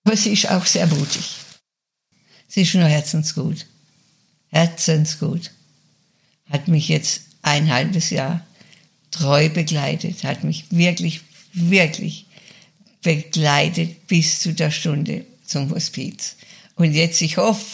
Aber 0.03 0.17
sie 0.17 0.33
ist 0.33 0.49
auch 0.49 0.65
sehr 0.65 0.87
mutig. 0.87 1.35
Sie 2.47 2.61
ist 2.61 2.73
nur 2.73 2.85
herzensgut. 2.85 3.65
Herzensgut. 4.49 5.51
Hat 6.49 6.67
mich 6.67 6.87
jetzt 6.87 7.21
ein 7.41 7.71
halbes 7.71 8.09
Jahr 8.09 8.45
treu 9.11 9.49
begleitet, 9.49 10.23
hat 10.23 10.43
mich 10.43 10.65
wirklich, 10.71 11.21
wirklich 11.53 12.25
begleitet 13.01 14.07
bis 14.07 14.41
zu 14.41 14.53
der 14.53 14.71
Stunde 14.71 15.25
zum 15.45 15.69
Hospiz. 15.71 16.35
Und 16.75 16.93
jetzt, 16.93 17.21
ich 17.21 17.37
hoffe, 17.37 17.65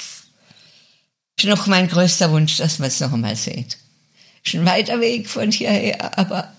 ist 1.38 1.46
noch 1.46 1.68
mein 1.68 1.88
größter 1.88 2.32
Wunsch, 2.32 2.58
dass 2.58 2.80
man 2.80 2.88
es 2.88 3.00
noch 3.00 3.14
einmal 3.14 3.36
sieht. 3.36 3.78
Ist 4.44 4.56
ein 4.56 4.66
weiter 4.66 5.00
Weg 5.02 5.28
von 5.28 5.52
hierher, 5.52 6.18
aber 6.18 6.54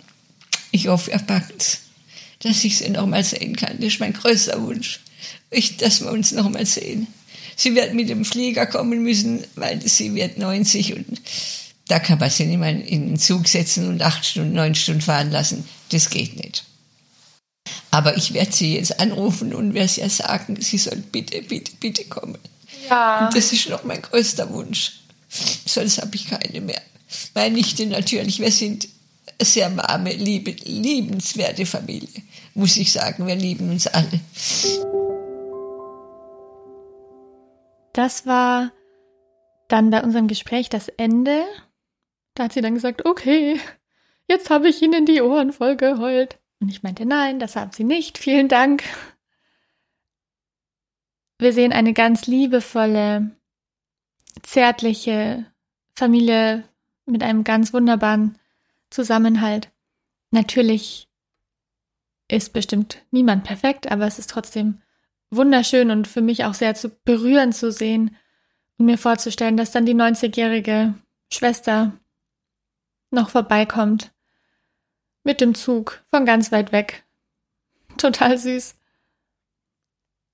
ich 0.71 0.89
hoffe, 0.89 1.13
er 1.13 1.21
packt 1.21 1.81
dass 2.41 2.65
ich 2.65 2.79
sie 2.79 2.91
noch 2.91 3.07
mal 3.07 3.25
sehen 3.25 3.57
kann. 3.57 3.77
Das 3.79 3.95
ist 3.95 4.01
mein 4.01 4.13
größter 4.13 4.63
Wunsch, 4.63 5.01
ich, 5.51 5.77
dass 5.77 6.01
wir 6.01 6.11
uns 6.11 6.33
noch 6.33 6.49
mal 6.49 6.67
sehen. 6.67 7.07
Sie 7.57 7.75
wird 7.75 7.95
mit 7.95 8.11
dem 8.11 8.25
Flieger 8.25 8.67
kommen 8.67 9.03
müssen, 9.03 9.45
weil 9.55 9.81
sie 9.87 10.15
wird 10.15 10.37
90 10.37 10.95
und 10.95 11.07
da 11.89 11.99
kann 11.99 12.19
man 12.19 12.31
sie 12.31 12.45
nicht 12.45 12.59
mal 12.59 12.79
in 12.79 13.09
den 13.09 13.19
Zug 13.19 13.49
setzen 13.49 13.89
und 13.89 14.03
acht 14.03 14.27
Stunden, 14.27 14.53
neun 14.53 14.75
Stunden 14.75 15.01
fahren 15.01 15.31
lassen. 15.31 15.67
Das 15.91 16.11
geht 16.11 16.37
nicht. 16.37 16.65
Aber 17.91 18.17
ich 18.17 18.35
werde 18.35 18.53
sie 18.53 18.75
jetzt 18.75 19.01
anrufen 19.01 19.55
und 19.55 19.73
werde 19.73 20.01
ihr 20.01 20.11
sagen, 20.11 20.61
sie 20.61 20.79
soll 20.79 20.97
bitte, 20.97 21.41
bitte, 21.43 21.73
bitte 21.81 22.05
kommen. 22.05 22.39
Ja. 22.89 23.27
Und 23.27 23.37
das 23.37 23.53
ist 23.53 23.69
noch 23.69 23.85
mein 23.85 24.03
größter 24.03 24.51
Wunsch. 24.51 25.01
Sonst 25.65 25.99
habe 25.99 26.15
ich 26.15 26.29
keine 26.29 26.61
mehr. 26.61 26.83
Meine 27.35 27.55
Nichte 27.55 27.87
natürlich, 27.87 28.41
wir 28.41 28.53
sind 28.53 28.89
sehr 29.41 29.77
warme, 29.77 30.13
liebe, 30.13 30.53
liebenswerte 30.65 31.67
Familie, 31.67 32.23
muss 32.55 32.77
ich 32.77 32.93
sagen. 32.93 33.27
Wir 33.27 33.37
lieben 33.37 33.71
uns 33.71 33.87
alle. 33.87 34.21
Das 37.93 38.27
war 38.27 38.73
dann 39.69 39.91
bei 39.91 40.03
unserem 40.03 40.29
Gespräch 40.29 40.69
das 40.69 40.89
Ende. 40.89 41.45
Da 42.35 42.45
hat 42.45 42.53
sie 42.53 42.61
dann 42.61 42.75
gesagt, 42.75 43.07
okay, 43.07 43.59
jetzt 44.29 44.51
habe 44.51 44.69
ich 44.69 44.83
Ihnen 44.83 45.07
die 45.07 45.23
Ohren 45.23 45.53
voll 45.53 45.77
geheult. 45.77 46.39
Und 46.61 46.69
ich 46.69 46.83
meinte, 46.83 47.07
nein, 47.07 47.39
das 47.39 47.57
haben 47.57 47.73
Sie 47.73 47.85
nicht. 47.85 48.19
Vielen 48.19 48.49
Dank. 48.49 48.83
Wir 51.39 51.53
sehen 51.53 51.73
eine 51.73 51.93
ganz 51.93 52.27
liebevolle, 52.27 53.31
zärtliche 54.43 55.47
Familie 55.95 56.65
mit 57.05 57.23
einem 57.23 57.45
ganz 57.45 57.73
wunderbaren 57.73 58.39
Zusammenhalt. 58.91 59.71
Natürlich 60.31 61.09
ist 62.29 62.53
bestimmt 62.53 63.05
niemand 63.11 63.45
perfekt, 63.45 63.91
aber 63.91 64.07
es 64.07 64.19
ist 64.19 64.31
trotzdem 64.31 64.83
wunderschön 65.31 65.91
und 65.91 66.09
für 66.09 66.23
mich 66.23 66.45
auch 66.45 66.55
sehr 66.55 66.75
zu 66.75 66.91
berührend 67.05 67.55
zu 67.55 67.71
sehen 67.71 68.17
und 68.79 68.87
mir 68.87 68.99
vorzustellen, 68.99 69.57
dass 69.57 69.71
dann 69.71 69.87
die 69.87 69.95
90-jährige 69.95 70.95
Schwester 71.33 71.93
noch 73.11 73.31
vorbeikommt 73.31 74.13
mit 75.25 75.41
dem 75.41 75.55
Zug 75.55 76.05
von 76.11 76.25
ganz 76.25 76.53
weit 76.53 76.73
weg. 76.73 77.05
Total 77.97 78.39
süß. 78.39 78.77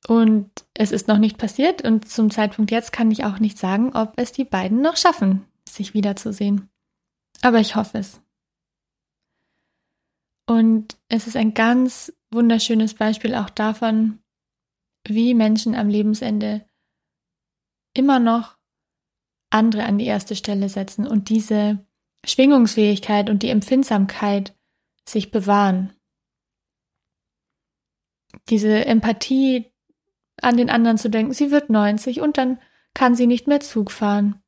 Und 0.09 0.51
es 0.75 0.91
ist 0.91 1.07
noch 1.07 1.19
nicht 1.19 1.39
passiert 1.39 1.83
und 1.83 2.09
zum 2.09 2.31
Zeitpunkt 2.31 2.71
jetzt 2.71 2.93
kann 2.93 3.11
ich 3.11 3.25
auch 3.25 3.39
nicht 3.39 3.57
sagen, 3.57 3.95
ob 3.95 4.15
es 4.17 4.33
die 4.33 4.45
beiden 4.45 4.83
noch 4.83 4.97
schaffen, 4.97 5.47
sich 5.69 5.95
wiederzusehen. 5.95 6.69
Aber 7.41 7.61
ich 7.61 7.77
hoffe 7.77 7.99
es. 7.99 8.22
Und 10.53 10.99
es 11.09 11.27
ist 11.27 11.37
ein 11.37 11.55
ganz 11.55 12.13
wunderschönes 12.31 12.93
Beispiel 12.93 13.35
auch 13.35 13.49
davon, 13.49 14.23
wie 15.09 15.33
Menschen 15.33 15.75
am 15.75 15.89
Lebensende 15.89 16.69
immer 17.97 18.19
noch 18.19 18.59
andere 19.49 19.85
an 19.85 19.97
die 19.97 20.05
erste 20.05 20.37
Stelle 20.37 20.69
setzen 20.69 21.07
und 21.07 21.31
diese 21.31 21.87
Schwingungsfähigkeit 22.27 23.31
und 23.31 23.43
die 23.43 23.49
Empfindsamkeit 23.49 24.55
sich 25.09 25.31
bewahren. 25.31 25.95
Diese 28.51 28.85
Empathie 28.85 29.73
an 30.43 30.59
den 30.59 30.69
anderen 30.69 30.99
zu 30.99 31.09
denken, 31.09 31.33
sie 31.33 31.51
wird 31.51 31.71
90 31.71 32.21
und 32.21 32.37
dann 32.37 32.61
kann 32.93 33.15
sie 33.15 33.27
nicht 33.27 33.47
mehr 33.47 33.61
Zug 33.61 33.91
fahren. 33.91 34.43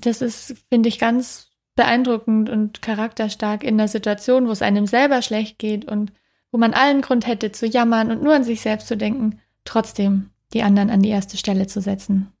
Das 0.00 0.22
ist, 0.22 0.56
finde 0.70 0.88
ich, 0.88 0.98
ganz 0.98 1.55
beeindruckend 1.76 2.50
und 2.50 2.82
charakterstark 2.82 3.62
in 3.62 3.78
der 3.78 3.88
Situation, 3.88 4.48
wo 4.48 4.50
es 4.50 4.62
einem 4.62 4.86
selber 4.86 5.22
schlecht 5.22 5.58
geht 5.58 5.84
und 5.84 6.12
wo 6.50 6.58
man 6.58 6.74
allen 6.74 7.02
Grund 7.02 7.26
hätte 7.26 7.52
zu 7.52 7.66
jammern 7.66 8.10
und 8.10 8.22
nur 8.22 8.34
an 8.34 8.44
sich 8.44 8.62
selbst 8.62 8.88
zu 8.88 8.96
denken, 8.96 9.40
trotzdem 9.64 10.30
die 10.52 10.62
anderen 10.62 10.90
an 10.90 11.02
die 11.02 11.10
erste 11.10 11.36
Stelle 11.36 11.66
zu 11.66 11.80
setzen. 11.80 12.32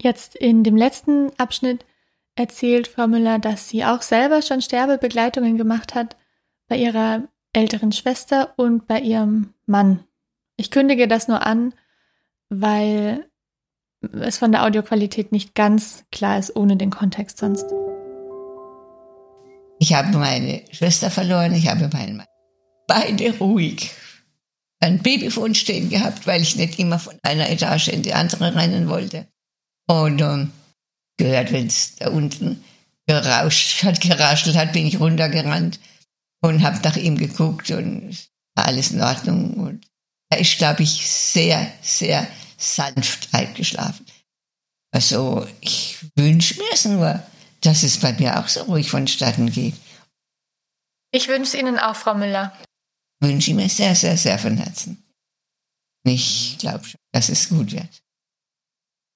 Jetzt 0.00 0.36
in 0.36 0.64
dem 0.64 0.76
letzten 0.76 1.30
Abschnitt 1.38 1.84
erzählt 2.34 2.88
Frau 2.88 3.06
Müller, 3.06 3.38
dass 3.38 3.68
sie 3.68 3.84
auch 3.84 4.02
selber 4.02 4.42
schon 4.42 4.62
Sterbebegleitungen 4.62 5.56
gemacht 5.56 5.94
hat 5.94 6.16
bei 6.68 6.76
ihrer 6.76 7.24
älteren 7.52 7.92
Schwester 7.92 8.54
und 8.56 8.86
bei 8.86 9.00
ihrem 9.00 9.54
Mann. 9.66 10.04
Ich 10.56 10.70
kündige 10.70 11.08
das 11.08 11.28
nur 11.28 11.44
an, 11.46 11.74
weil 12.48 13.29
es 14.00 14.38
von 14.38 14.52
der 14.52 14.64
Audioqualität 14.64 15.32
nicht 15.32 15.54
ganz 15.54 16.04
klar 16.10 16.38
ist, 16.38 16.56
ohne 16.56 16.76
den 16.76 16.90
Kontext 16.90 17.38
sonst. 17.38 17.66
Ich 19.78 19.94
habe 19.94 20.16
meine 20.18 20.62
Schwester 20.72 21.10
verloren, 21.10 21.54
ich 21.54 21.68
habe 21.68 21.88
meinen 21.92 22.18
Mann. 22.18 22.26
Beide 22.86 23.38
ruhig. 23.38 23.90
Ein 24.80 24.98
Babyfon 24.98 25.54
stehen 25.54 25.90
gehabt, 25.90 26.26
weil 26.26 26.42
ich 26.42 26.56
nicht 26.56 26.78
immer 26.78 26.98
von 26.98 27.18
einer 27.22 27.48
Etage 27.50 27.88
in 27.88 28.02
die 28.02 28.14
andere 28.14 28.54
rennen 28.54 28.88
wollte. 28.88 29.28
Und 29.86 30.20
ähm, 30.20 30.52
gehört, 31.16 31.52
wenn 31.52 31.66
es 31.66 31.96
da 31.96 32.10
unten 32.10 32.64
gerauscht 33.06 33.82
hat, 33.84 34.00
geraschelt 34.00 34.56
hat, 34.56 34.72
bin 34.72 34.86
ich 34.86 35.00
runtergerannt 35.00 35.80
und 36.40 36.62
habe 36.62 36.80
nach 36.82 36.96
ihm 36.96 37.16
geguckt 37.16 37.70
und 37.70 38.16
war 38.54 38.66
alles 38.66 38.90
in 38.90 39.02
Ordnung. 39.02 39.54
Und 39.54 39.86
er 40.30 40.40
ist, 40.40 40.58
glaube 40.58 40.82
ich, 40.82 41.08
sehr, 41.08 41.66
sehr 41.82 42.26
sanft 42.60 43.28
eingeschlafen. 43.32 44.06
Also 44.92 45.46
ich 45.60 45.98
wünsche 46.16 46.58
mir 46.58 46.72
es 46.72 46.84
nur, 46.84 47.22
dass 47.60 47.82
es 47.82 47.98
bei 47.98 48.12
mir 48.12 48.38
auch 48.38 48.48
so 48.48 48.62
ruhig 48.62 48.90
vonstatten 48.90 49.50
geht. 49.50 49.74
Ich 51.12 51.28
wünsche 51.28 51.56
es 51.56 51.60
Ihnen 51.60 51.78
auch, 51.78 51.96
Frau 51.96 52.14
Müller. 52.14 52.56
Wünsche 53.20 53.50
ich 53.50 53.56
mir 53.56 53.68
sehr, 53.68 53.94
sehr, 53.94 54.16
sehr 54.16 54.38
von 54.38 54.56
Herzen. 54.56 55.02
Ich 56.04 56.56
glaube 56.58 56.84
schon, 56.84 57.00
dass 57.12 57.28
es 57.28 57.48
gut 57.48 57.72
wird. 57.72 58.02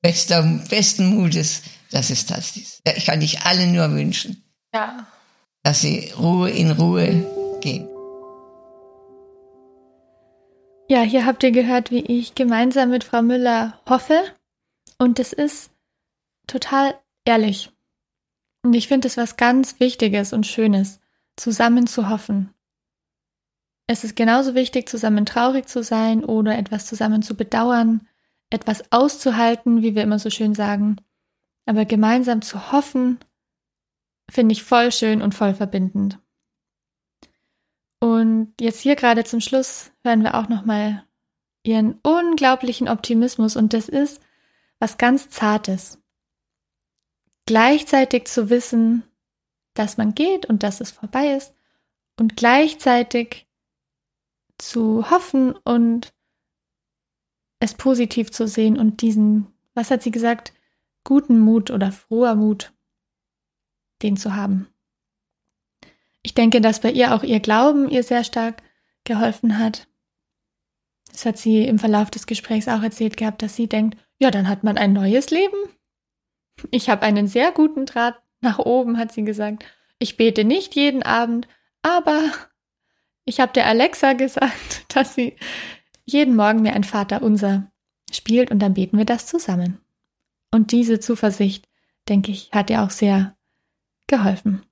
Bester, 0.02 0.42
besten 0.68 1.06
Mutes, 1.06 1.62
dass 1.90 2.10
es 2.10 2.26
das 2.26 2.56
ist. 2.56 2.82
Ich 2.84 3.06
kann 3.06 3.20
dich 3.20 3.40
allen 3.42 3.72
nur 3.72 3.90
wünschen. 3.92 4.44
Ja. 4.74 5.06
Dass 5.62 5.80
sie 5.80 6.10
Ruhe 6.10 6.50
in 6.50 6.72
Ruhe 6.72 7.58
gehen. 7.62 7.88
Ja, 10.88 11.00
hier 11.00 11.24
habt 11.24 11.42
ihr 11.42 11.50
gehört, 11.50 11.90
wie 11.90 12.04
ich 12.04 12.34
gemeinsam 12.34 12.90
mit 12.90 13.04
Frau 13.04 13.22
Müller 13.22 13.80
hoffe. 13.88 14.22
Und 14.98 15.18
es 15.18 15.32
ist 15.32 15.70
total 16.46 16.94
ehrlich. 17.24 17.72
Und 18.62 18.74
ich 18.74 18.88
finde 18.88 19.08
es 19.08 19.16
was 19.16 19.36
ganz 19.36 19.80
Wichtiges 19.80 20.32
und 20.32 20.46
Schönes, 20.46 21.00
zusammen 21.36 21.86
zu 21.86 22.08
hoffen. 22.08 22.54
Es 23.86 24.04
ist 24.04 24.16
genauso 24.16 24.54
wichtig, 24.54 24.88
zusammen 24.88 25.26
traurig 25.26 25.68
zu 25.68 25.82
sein 25.82 26.24
oder 26.24 26.56
etwas 26.56 26.86
zusammen 26.86 27.22
zu 27.22 27.34
bedauern, 27.34 28.06
etwas 28.50 28.92
auszuhalten, 28.92 29.82
wie 29.82 29.94
wir 29.94 30.02
immer 30.02 30.18
so 30.18 30.30
schön 30.30 30.54
sagen. 30.54 30.96
Aber 31.66 31.84
gemeinsam 31.84 32.40
zu 32.40 32.72
hoffen, 32.72 33.18
finde 34.30 34.52
ich 34.52 34.62
voll 34.62 34.92
schön 34.92 35.22
und 35.22 35.34
voll 35.34 35.54
verbindend. 35.54 36.18
Und 38.00 38.54
jetzt 38.60 38.80
hier 38.80 38.96
gerade 38.96 39.24
zum 39.24 39.40
Schluss 39.40 39.92
hören 40.04 40.22
wir 40.22 40.34
auch 40.34 40.48
nochmal 40.48 41.04
ihren 41.62 41.98
unglaublichen 42.02 42.88
Optimismus 42.88 43.56
und 43.56 43.72
das 43.72 43.88
ist 43.88 44.20
was 44.78 44.98
ganz 44.98 45.30
Zartes. 45.30 45.98
Gleichzeitig 47.46 48.26
zu 48.26 48.50
wissen, 48.50 49.02
dass 49.74 49.96
man 49.96 50.14
geht 50.14 50.46
und 50.46 50.62
dass 50.62 50.80
es 50.80 50.90
vorbei 50.90 51.34
ist 51.34 51.54
und 52.18 52.36
gleichzeitig 52.36 53.46
zu 54.58 55.10
hoffen 55.10 55.52
und 55.64 56.14
es 57.60 57.74
positiv 57.74 58.30
zu 58.30 58.46
sehen 58.46 58.78
und 58.78 59.02
diesen, 59.02 59.46
was 59.74 59.90
hat 59.90 60.02
sie 60.02 60.10
gesagt, 60.10 60.52
guten 61.02 61.38
Mut 61.38 61.70
oder 61.70 61.92
froher 61.92 62.34
Mut, 62.34 62.72
den 64.02 64.16
zu 64.16 64.36
haben. 64.36 64.73
Ich 66.24 66.34
denke, 66.34 66.60
dass 66.60 66.80
bei 66.80 66.90
ihr 66.90 67.14
auch 67.14 67.22
ihr 67.22 67.38
Glauben 67.38 67.88
ihr 67.88 68.02
sehr 68.02 68.24
stark 68.24 68.62
geholfen 69.04 69.58
hat. 69.58 69.86
Das 71.12 71.26
hat 71.26 71.38
sie 71.38 71.64
im 71.64 71.78
Verlauf 71.78 72.10
des 72.10 72.26
Gesprächs 72.26 72.66
auch 72.66 72.82
erzählt 72.82 73.18
gehabt, 73.18 73.42
dass 73.42 73.54
sie 73.54 73.68
denkt, 73.68 73.98
ja, 74.18 74.30
dann 74.30 74.48
hat 74.48 74.64
man 74.64 74.78
ein 74.78 74.94
neues 74.94 75.30
Leben. 75.30 75.56
Ich 76.70 76.88
habe 76.88 77.02
einen 77.02 77.28
sehr 77.28 77.52
guten 77.52 77.84
Draht 77.84 78.16
nach 78.40 78.58
oben, 78.58 78.98
hat 78.98 79.12
sie 79.12 79.22
gesagt. 79.22 79.66
Ich 79.98 80.16
bete 80.16 80.44
nicht 80.44 80.74
jeden 80.74 81.02
Abend, 81.02 81.46
aber 81.82 82.32
ich 83.26 83.38
habe 83.38 83.52
der 83.52 83.66
Alexa 83.66 84.14
gesagt, 84.14 84.86
dass 84.96 85.14
sie 85.14 85.36
jeden 86.06 86.34
Morgen 86.34 86.62
mir 86.62 86.72
ein 86.72 86.84
Vater 86.84 87.22
unser 87.22 87.70
spielt 88.10 88.50
und 88.50 88.60
dann 88.60 88.74
beten 88.74 88.96
wir 88.96 89.04
das 89.04 89.26
zusammen. 89.26 89.78
Und 90.50 90.72
diese 90.72 91.00
Zuversicht, 91.00 91.68
denke 92.08 92.30
ich, 92.30 92.50
hat 92.50 92.70
ihr 92.70 92.82
auch 92.82 92.90
sehr 92.90 93.36
geholfen 94.06 94.62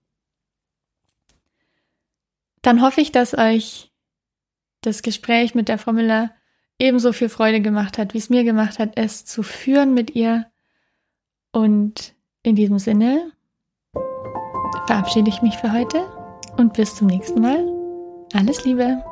dann 2.62 2.83
hoffe 2.83 3.01
ich, 3.01 3.12
dass 3.12 3.37
euch 3.37 3.92
das 4.81 5.03
Gespräch 5.03 5.55
mit 5.55 5.68
der 5.68 5.79
Müller 5.92 6.31
ebenso 6.79 7.12
viel 7.12 7.29
Freude 7.29 7.61
gemacht 7.61 7.98
hat, 7.98 8.14
wie 8.14 8.18
es 8.18 8.31
mir 8.31 8.44
gemacht 8.44 8.79
hat, 8.79 8.92
es 8.96 9.25
zu 9.25 9.42
führen 9.42 9.94
mit 9.94 10.14
ihr. 10.14 10.46
Und 11.53 12.14
in 12.42 12.57
diesem 12.57 12.79
Sinne 12.79 13.33
verabschiede 14.87 15.29
ich 15.29 15.42
mich 15.42 15.57
für 15.59 15.72
heute 15.72 16.07
und 16.57 16.72
bis 16.72 16.96
zum 16.96 17.07
nächsten 17.09 17.40
Mal. 17.40 17.64
Alles 18.33 18.64
Liebe! 18.64 19.12